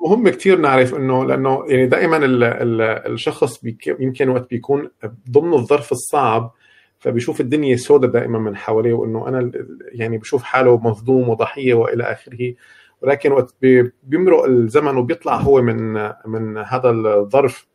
[0.00, 2.80] مهم كثير نعرف إنه لأنه يعني دائما ال ال
[3.12, 4.90] الشخص يمكن وقت بيكون
[5.30, 6.54] ضمن الظرف الصعب
[6.98, 9.50] فبيشوف الدنيا سوداء دائما من حواليه وإنه أنا
[9.92, 12.54] يعني بشوف حاله مظلوم وضحية وإلى آخره.
[13.02, 13.54] ولكن وقت
[14.02, 17.66] بيمرق الزمن وبيطلع هو من من هذا الظرف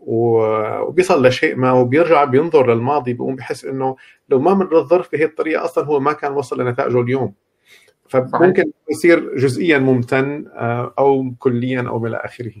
[0.00, 3.96] وبيصل لشيء ما وبيرجع بينظر للماضي بيقوم بحس إنه
[4.28, 7.32] لو ما مر الظرف بهي الطريقة أصلا هو ما كان وصل لنتائجه اليوم
[8.08, 12.52] فممكن يصير جزئيا ممتن آه، أو كليا أو إلى آخره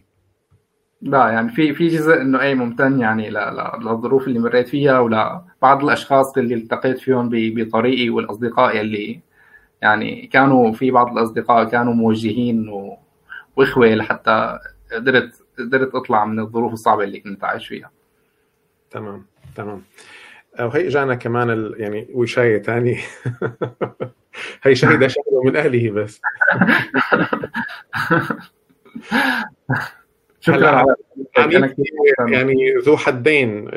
[1.02, 6.38] لا يعني في في جزء إنه أي ممتن يعني للظروف اللي مريت فيها ولبعض الأشخاص
[6.38, 9.20] اللي التقيت فيهم بطريقي والأصدقاء اللي
[9.82, 12.68] يعني كانوا في بعض الأصدقاء كانوا موجهين.
[13.56, 14.58] وإخوة لحتى
[14.92, 17.90] قدرت قدرت اطلع من الظروف الصعبة اللي كنت عايش فيها.
[18.90, 19.26] تمام
[19.56, 19.82] تمام.
[20.60, 21.74] وهي إجانا كمان ال...
[21.78, 22.98] يعني وشايه ثاني
[24.62, 26.20] هي شهيدة شهيدة من اهله بس.
[30.40, 30.84] شكرا
[31.36, 31.74] يعني,
[32.28, 33.70] يعني ذو حدين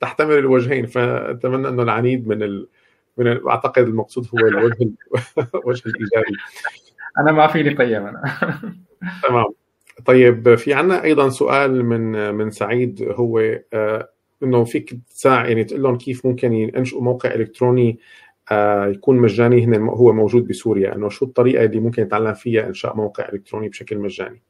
[0.00, 2.68] تحتمل الوجهين فأتمنى إنه العنيد من ال...
[3.16, 4.76] من أعتقد المقصود هو الوجه
[5.54, 6.36] الوجه الإيجابي.
[7.18, 8.22] أنا ما فيني قيم أنا.
[9.22, 9.63] تمام.
[10.04, 13.38] طيب في عنا أيضا سؤال من من سعيد هو
[13.72, 14.08] آه
[14.42, 17.98] إنه فيك تساعد يعني تقول لهم كيف ممكن ينشئوا موقع إلكتروني
[18.52, 20.94] آه يكون مجاني هنا هو موجود بسوريا.
[20.94, 24.42] إنه شو الطريقة اللي ممكن يتعلم فيها إنشاء موقع إلكتروني بشكل مجاني؟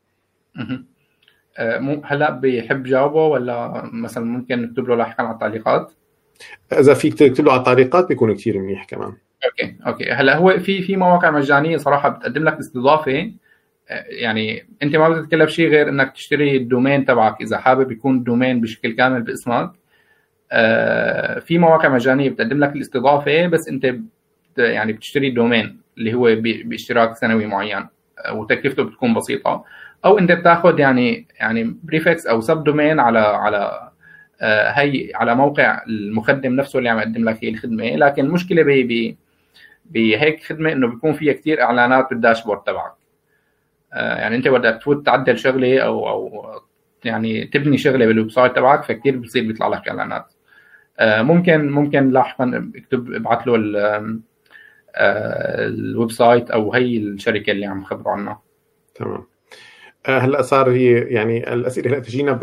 [1.59, 5.93] آه هلأ بيحب جاوبه ولا مثلا ممكن نكتب له لاحقا على التعليقات؟
[6.73, 9.13] إذا فيك تكتب له على التعليقات بيكون كثير منيح كمان.
[9.45, 10.11] أوكي أوكي.
[10.11, 13.33] هلأ هو في في مواقع مجانية صراحة بتقدم لك استضافه
[14.07, 17.41] يعني انت ما بدك شيء غير انك تشتري الـ domain تبعك.
[17.41, 19.73] إذا حابب يكون الـ domain بشكل كامل باسمك
[20.53, 23.95] آه، في مواقع مجانية بتقدم لك الاستضافة بس انت
[24.59, 27.87] يعني بتشتري الـ domain اللي هو باشتراك سنوي معين
[28.27, 29.65] آه، وتكلفته بتكون بسيطة.
[30.05, 33.91] أو انت بتاخذ يعني يعني prefix أو subdomain على على
[34.41, 37.97] آه، هي على موقع المخدم نفسه اللي عم يقدم لك هي الخدمة.
[37.97, 38.63] لكن المشكلة
[39.91, 43.04] بهيك خدمة إنه بيكون فيها كثير إعلانات بال dashboard تبعك.
[43.95, 46.47] يعني انت بدك تفوت تعدل شغلة أو أو
[47.05, 50.27] يعني تبني شغلة بال website تبعك فكتير بصير بيطلع لك إعلانات.
[50.99, 53.57] آه، ممكن ممكن لاحقا اكتب ابعث له
[54.97, 58.43] آه، ال website أو هي الشركة اللي عم خبروا عنها.
[58.95, 59.27] تمام.
[60.07, 62.41] هلأ صار هي يعني الأسئلة هلأ تجينا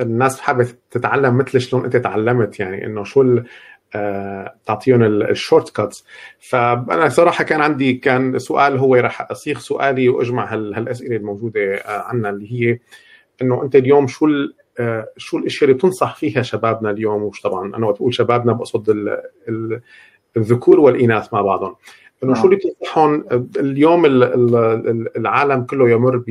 [0.00, 3.44] الناس حابة تتعلم مثل شلون أنت تعلمت يعني إنه شو آه،
[4.66, 6.04] تعطيهم ال shortcuts
[6.40, 12.30] فأنا صراحة كان عندي كان سؤال هو راح أصيغ سؤالي وأجمع هالأسئلة الموجودة آه، عنا
[12.30, 12.78] اللي هي
[13.42, 14.26] إنه أنت اليوم شو
[14.80, 19.08] آه، شو الاشياء اللي بتنصح فيها شبابنا اليوم؟ وش طبعا أنا وقت بقول شبابنا بقصد
[20.36, 21.74] الذكور والإناث مع بعضهم.
[22.24, 23.24] إنه شو اللي بتنصحهم؟
[23.56, 24.06] اليوم
[25.16, 26.28] العالم كله يمر ب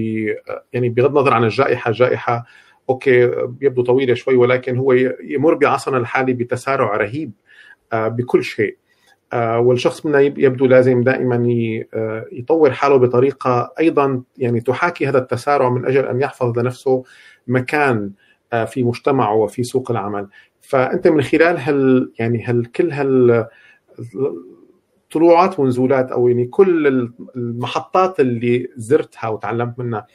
[0.73, 2.45] يعني بغض النظر عن الجائحة الجائحه
[2.89, 3.31] أوكي
[3.61, 4.93] يبدو طويلة شوي ولكن هو
[5.23, 7.31] يمر بعصرنا الحالي بتسارع رهيب.
[7.31, 7.50] آه،
[7.93, 8.77] بكل شيء.
[9.33, 11.35] آه، والشخص منا يبدو لازم دائما
[11.93, 17.03] آه، يطور حاله بطريقة أيضا يعني تحاكي هذا التسارع من أجل أن يحفظ لنفسه
[17.47, 18.11] مكان
[18.67, 20.27] في مجتمعه وفي سوق العمل.
[20.61, 23.47] فأنت من خلال هال يعني هال كل هال
[25.11, 26.87] طلوعات ونزولات أو يعني كل
[27.35, 30.07] المحطات اللي زرتها وتعلمت منها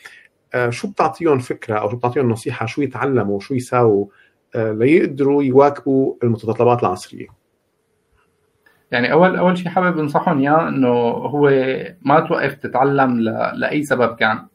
[0.70, 4.06] شو بتعطيهم فكرة أو شو بتعطيهم نصيحة شو يتعلموا شو يساووا
[4.54, 7.45] ليقدروا يواكبوا المتطلبات العصرية؟
[8.90, 11.50] يعني اول أول شيء حابب أنصحهم إياه إنه هو
[12.02, 13.24] ما توقف تتعلم ل...
[13.54, 14.46] لأي سبب كان.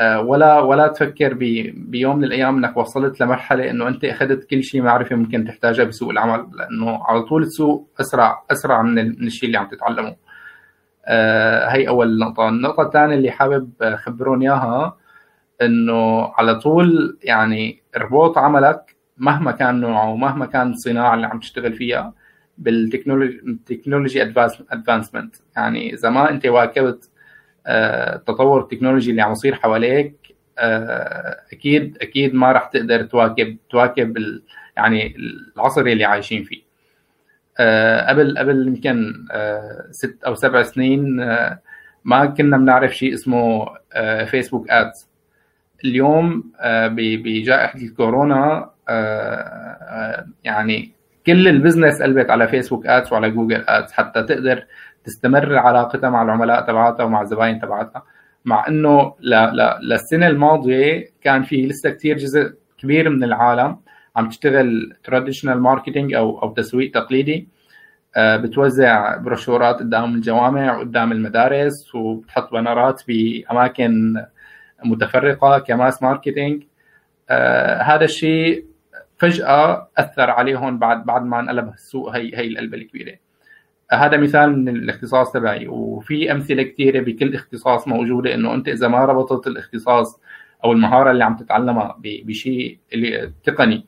[0.00, 1.38] آه، ولا ولا تفكر ب...
[1.90, 6.10] بيوم من الأيام إنك وصلت لمرحلة إنه أنت أخذت كل شيء معرفة ممكن تحتاجها بسوق
[6.10, 10.16] العمل لأنه على طول السوق اسرع أسرع من, من الشيء اللي عم تتعلمه.
[11.06, 12.48] آه هي أول نقطة.
[12.48, 14.96] النقطة الثانية اللي حابب أخبرهم إياها
[15.62, 21.72] إنه على طول يعني ربوط عملك مهما كان نوعه ومهما كان الصناعة اللي عم تشتغل
[21.72, 22.12] فيها
[22.58, 27.10] بال technology ال technology advancement يعني إذا ما أنت واكبت
[27.66, 34.18] آه، التطور التكنولوجي اللي عم يصير حواليك آه، أكيد أكيد ما راح تقدر تواكب تواكب
[34.76, 35.16] يعني
[35.56, 36.62] العصر اللي عايشين فيه.
[37.58, 39.26] آه، قبل قبل يمكن
[39.90, 41.16] ست أو سبع سنين
[42.04, 43.68] ما كنا بنعرف شيء اسمه
[44.26, 45.08] Facebook Ads
[45.84, 46.52] اليوم
[46.94, 48.70] بجائحة الكورونا
[50.44, 50.92] يعني
[51.26, 54.64] كل ال business قلبت على Facebook Ads وعلى Google Ads حتى تقدر
[55.04, 58.02] تستمر علاقتها مع العملاء تبعاتها ومع الزباين تبعاتها.
[58.44, 59.34] مع إنه ل...
[59.34, 59.78] ل...
[59.82, 63.76] للسنة الماضية كان في لسه كثير جزء كبير من العالم
[64.16, 67.48] عم تشتغل traditional marketing أو أو تسويق تقليدي
[68.16, 74.14] آه، بتوزع بروشورات قدام الجوامع وقدام المدارس وبتحط بنرات بأماكن
[74.84, 76.62] متفرقة ك mass marketing
[77.30, 78.64] آه، هذا الشيء
[79.22, 83.16] فجأة أثر عليهم بعد بعد ما انقلب السوق هي هي القلبة الكبيرة.
[83.92, 89.04] هذا مثال من الاختصاص تبعي وفي أمثلة كثيره بكل اختصاص موجودة إنه أنت إذا ما
[89.04, 90.20] ربطت الاختصاص
[90.64, 92.78] أو المهارة اللي عم تتعلمها بشيء
[93.44, 93.86] تقني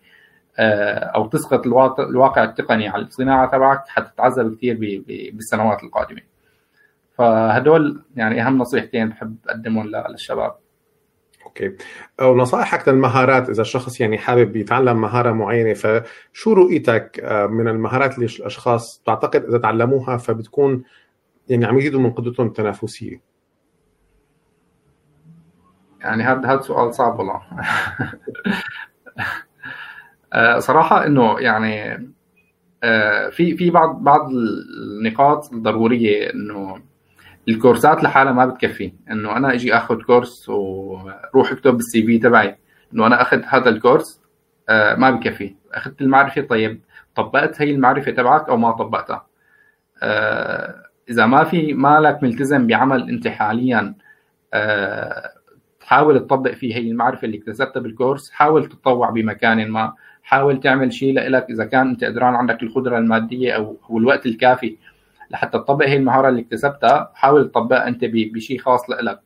[0.59, 1.67] آه، أو تسقط
[2.01, 6.21] الواقع التقني على الصناعة تبعك حتتعذب كثير بالسنوات القادمة.
[7.19, 10.64] فهدول يعني أهم نصيحتين بحب أقدمهم للشباب.
[11.61, 11.77] أوكي.
[12.23, 18.27] ونصائحك للمهارات إذا الشخص يعني حابب يتعلم مهارة معينة فشو رؤيتك آه، من المهارات اللي
[18.27, 20.83] الأشخاص تعتقد إذا تعلموها فبتكون
[21.49, 23.21] يعني عم يزيدوا من قدرتهم التنافسية؟
[26.01, 27.43] يعني هذا هذا سؤال صعب والله.
[30.33, 32.07] آه، صراحة إنه يعني
[32.83, 36.83] آه، في في بعض بعض النقاط الضرورية إنه
[37.49, 42.59] الكورسات لحالها ما بتكفي إنه أنا إجي آخذ كورس وروح اكتب بالسي في تبعي.
[42.95, 44.21] إنه أنا أخذ هذا الكورس
[44.69, 46.81] آه، ما بكفي أخذت المعرفة طيب
[47.15, 49.27] طبقت هي المعرفة تبعك أو ما طبقتها؟
[51.11, 53.95] إذا ما في مالك ملتزم بعمل أنت حاليا
[55.81, 59.93] تحاول تطبق فيه هي المعرفة اللي اكتسبتها بالكورس حاول تتطوع بمكان ما
[60.23, 64.77] حاول تعمل شيء لك إذا كان أنت قدران عندك القدرة المادية أو الوقت الكافي
[65.31, 69.21] لحتى تطبق هي المهارة اللي اكتسبتها حاول تطبقها أنت بشيء خاص لك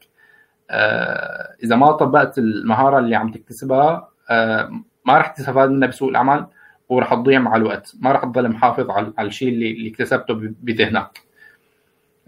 [0.71, 4.71] آه إذا ما طبقت المهارة اللي عم تكتسبها آه
[5.05, 6.47] ما راح تستفاد منها بسوق العمل
[6.89, 7.93] وراح تضيع مع الوقت.
[8.01, 11.21] ما راح تضل محافظ على الشيء اللي, اللي اكتسبته بذهنك.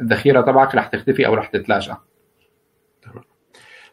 [0.01, 1.93] الذخيرة تبعك راح تختفي أو راح تتلاشى.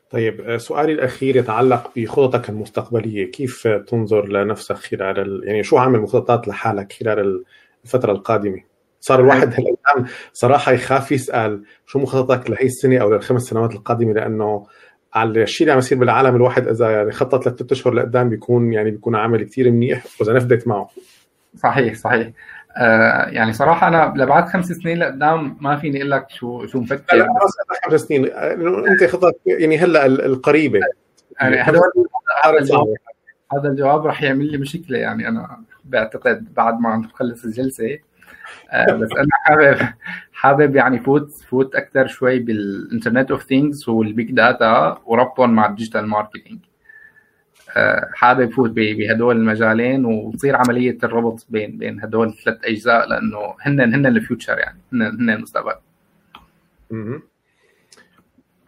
[0.10, 5.42] طيب آه، سؤالي الأخير يتعلق بخططك المستقبلية، كيف تنظر لنفسك خلال ال...
[5.48, 7.44] يعني شو عامل مخططات لحالك خلال
[7.86, 8.64] الفترة القادمة؟
[9.08, 14.68] صار الواحد هالأيام صراحة يخاف يسأل شو مخططك لهي السنة أو للخمس سنوات القادمة لأنه
[15.14, 18.92] على الشيء اللي عم يصير بالعالم الواحد إذا يعني خطط لثلاث أشهر لقدام بيكون يعني
[18.92, 20.90] بيكون عامل كثير منيح وإذا نفذت معه.
[21.56, 22.32] صحيح صحيح.
[22.78, 27.18] آه يعني صراحة أنا لبعد خمس سنين لقدام ما فيني أقول لك شو شو مفكر.
[27.18, 27.28] لا
[27.90, 28.26] خمس سنين.
[28.88, 30.80] أنت خطط يعني هلأ القريبة.
[31.42, 31.82] يعني هذا
[33.54, 34.98] هذا الجواب راح يعمل لي مشكلة.
[34.98, 38.07] يعني أنا بعتقد بعد ما نخلص الجلسة آه
[38.74, 39.78] بس أنا حابب
[40.34, 45.66] حابب يعني فوت فوت أكثر شوي بال Internet of Things وال big data وربطهم مع
[45.66, 46.60] ال digital marketing
[48.14, 54.06] حابب فوت بهدول المجالين وتصير عملية الربط بين بين هدول الثلاث أجزاء لأنه هن هن
[54.06, 55.76] الفيوتشر يعني هن هن المستقبل.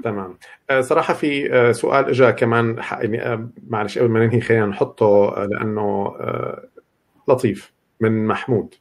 [0.04, 0.38] تمام.
[0.70, 5.36] آه، صراحة في آه، سؤال اجى كمان يعني آه، معلش قبل ما ننهي خلينا نحطه
[5.52, 6.16] لأنه
[7.28, 8.76] لطيف من محمود.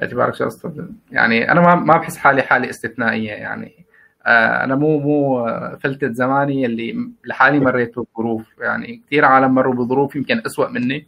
[0.00, 0.66] باعتبارك شخص
[1.10, 3.86] يعني أنا ما ما بحس حالي حالة استثنائية يعني.
[4.26, 5.46] آه، أنا مو مو
[5.80, 8.46] فلتة زماني اللي لحالي مريت بظروف.
[8.58, 11.06] يعني كثير عالم مروا بظروف يمكن أسوأ مني.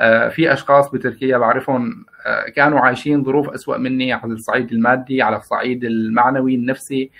[0.00, 5.36] آه، في أشخاص بتركيا بعرفهم آه، كانوا عايشين ظروف أسوأ مني على الصعيد المادي على
[5.36, 7.10] الصعيد المعنوي النفسي.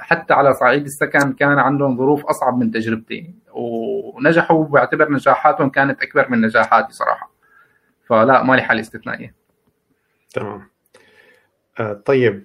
[0.00, 3.34] حتى على صعيد السكن كان عندهم ظروف أصعب من تجربتي.
[3.52, 7.30] ونجحوا بعتبر نجاحاتهم كانت أكبر من نجاحاتي صراحة.
[8.08, 9.45] فلا مالي حالة استثنائية.
[10.34, 10.68] تمام.
[12.04, 12.44] طيب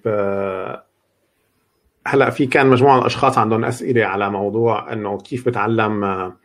[2.06, 6.36] هلا في كان مجموعة من الأشخاص عندهم أسئلة على موضوع إنه كيف بتعلم آه،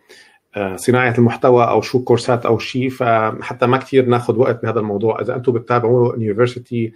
[0.55, 5.22] آه، صناعة المحتوى أو شو كورسات أو شيء فحتى ما كثير ناخذ وقت بهذا الموضوع.
[5.22, 6.93] إذا أنتم بتتابعوا يونيفرستي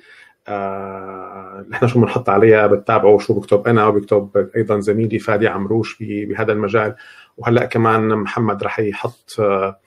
[0.48, 6.52] آه نحن شو بنحط عليها؟ بتتابعوا شو بكتب أنا وبكتب أيضا زميلي فادي عمروش بهذا
[6.54, 6.96] المجال.
[7.38, 9.80] وهلا كمان محمد رح يحط آه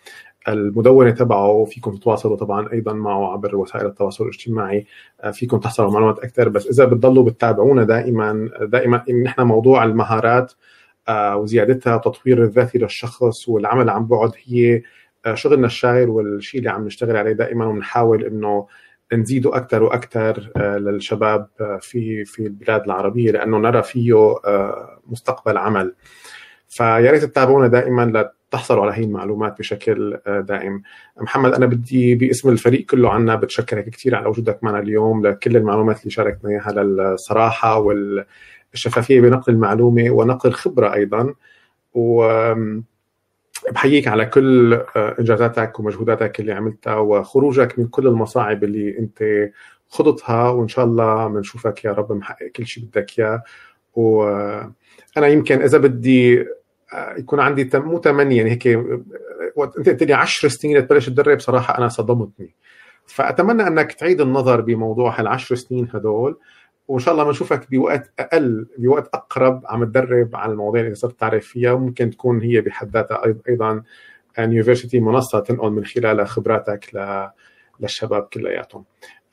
[0.49, 4.87] المدونة تبعه فيكم تتواصلوا طبعا أيضا معه عبر وسائل التواصل الاجتماعي
[5.21, 6.49] آه، فيكم تحصلوا معلومات أكثر.
[6.49, 10.53] بس إذا بتضلوا بتتابعونا دائما دائما نحن موضوع المهارات
[11.09, 14.83] آه، وزيادتها وتطوير الذاتي للشخص والعمل عن بعد هي
[15.27, 18.67] آه، شغلنا الشاغل والشيء اللي عم نشتغل عليه دائما وبنحاول إنه
[19.13, 21.49] نزيده أكثر وأكثر للشباب
[21.81, 24.35] في في البلاد العربية لأنه نرى فيه
[25.07, 25.95] مستقبل عمل.
[26.69, 28.05] فيا ريت تتابعونا دائما
[28.55, 30.83] تحصلوا على هي المعلومات بشكل آه، دائم.
[31.21, 36.01] محمد أنا بدي باسم الفريق كله عنا بتشكرك كثير على وجودك معنا اليوم لكل المعلومات
[36.01, 41.35] اللي شاركتنا إياها للصراحة والشفافية بنقل المعلومة ونقل الخبرة أيضا.
[41.95, 42.29] و
[43.73, 49.51] بحييك على كل آه، إنجازاتك ومجهوداتك اللي عملتها وخروجك من كل المصاعب اللي أنت
[49.89, 50.49] خضتها.
[50.51, 53.43] وإن شاء الله بنشوفك يا رب محقق كل شيء بدك إياه.
[53.95, 56.45] وأنا يمكن إذا بدي
[57.19, 61.89] يكون عندي مو تمني يعني هيك أنت قلت لي 10 سنين تبلش تدرب صراحة أنا
[61.89, 62.55] صدمتني.
[63.07, 66.39] فأتمنى أنك تعيد النظر بموضوع هالعشر سنين هدول
[66.89, 71.47] وإن شاء الله بنشوفك بوقت أقل بوقت أقرب عم تدرب على المواضيع اللي صرت تعرف
[71.47, 73.83] فيها وممكن تكون هي بحد ذاتها أيضا
[74.39, 76.91] يونيفرسيتي منصة تنقل من خلالها خبراتك
[77.81, 78.85] للشباب كلياتهم.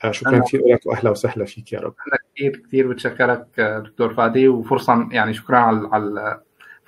[0.04, 1.94] آه، شكرا كثير لك واهلا وسهلا فيك يا رب.
[2.34, 6.40] كثير كثير بتشكرك دكتور فادي وفرصه يعني شكرا على على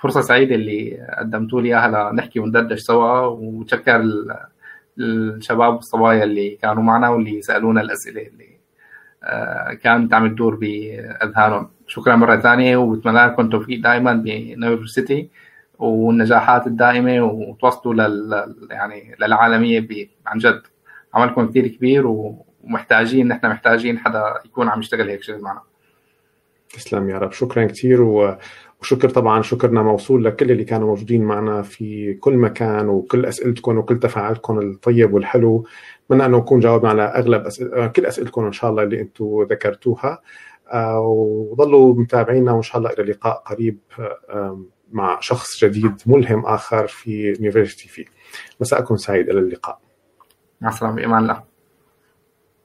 [0.05, 4.03] فرصة سعيدة اللي قدمتوا لي إياها لنحكي وندردش سوا وبتشكر
[4.99, 8.49] الشباب والصبايا اللي كانوا معنا واللي سألونا الأسئلة اللي
[9.23, 11.69] آه، كانت عم تدور بأذهانهم.
[11.87, 15.29] شكرا مرة ثانية وبتمنى لكم التوفيق دائما بيونيفرسيتي
[15.79, 19.87] والنجاحات الدائمة وتوصلوا لل يعني للعالمية
[20.27, 20.61] عن جد
[21.13, 25.61] عملكم كثير كبير ومحتاجين نحن محتاجين حدا يكون عم يشتغل هيك شغل معنا.
[26.73, 27.31] تسلم يا رب.
[27.31, 28.01] شكرا كثير
[28.85, 33.99] وشكر طبعا شكرنا موصول لكل اللي كانوا موجودين معنا في كل مكان وكل أسئلتكم وكل
[33.99, 35.65] تفاعلكم الطيب والحلو.
[36.05, 40.21] اتمنى أنه نكون جاوبنا على أغلب أسئلة كل أسئلتكم إن شاء الله اللي أنتم ذكرتوها.
[40.73, 40.99] آه،
[41.51, 43.77] وضلوا متابعينا وإن شاء الله إلى لقاء قريب
[44.91, 48.05] مع شخص جديد ملهم آخر في يونيفرستي في
[48.59, 49.79] مساءكم سعيد إلى اللقاء.
[50.61, 51.54] مع السلامة بامان الله.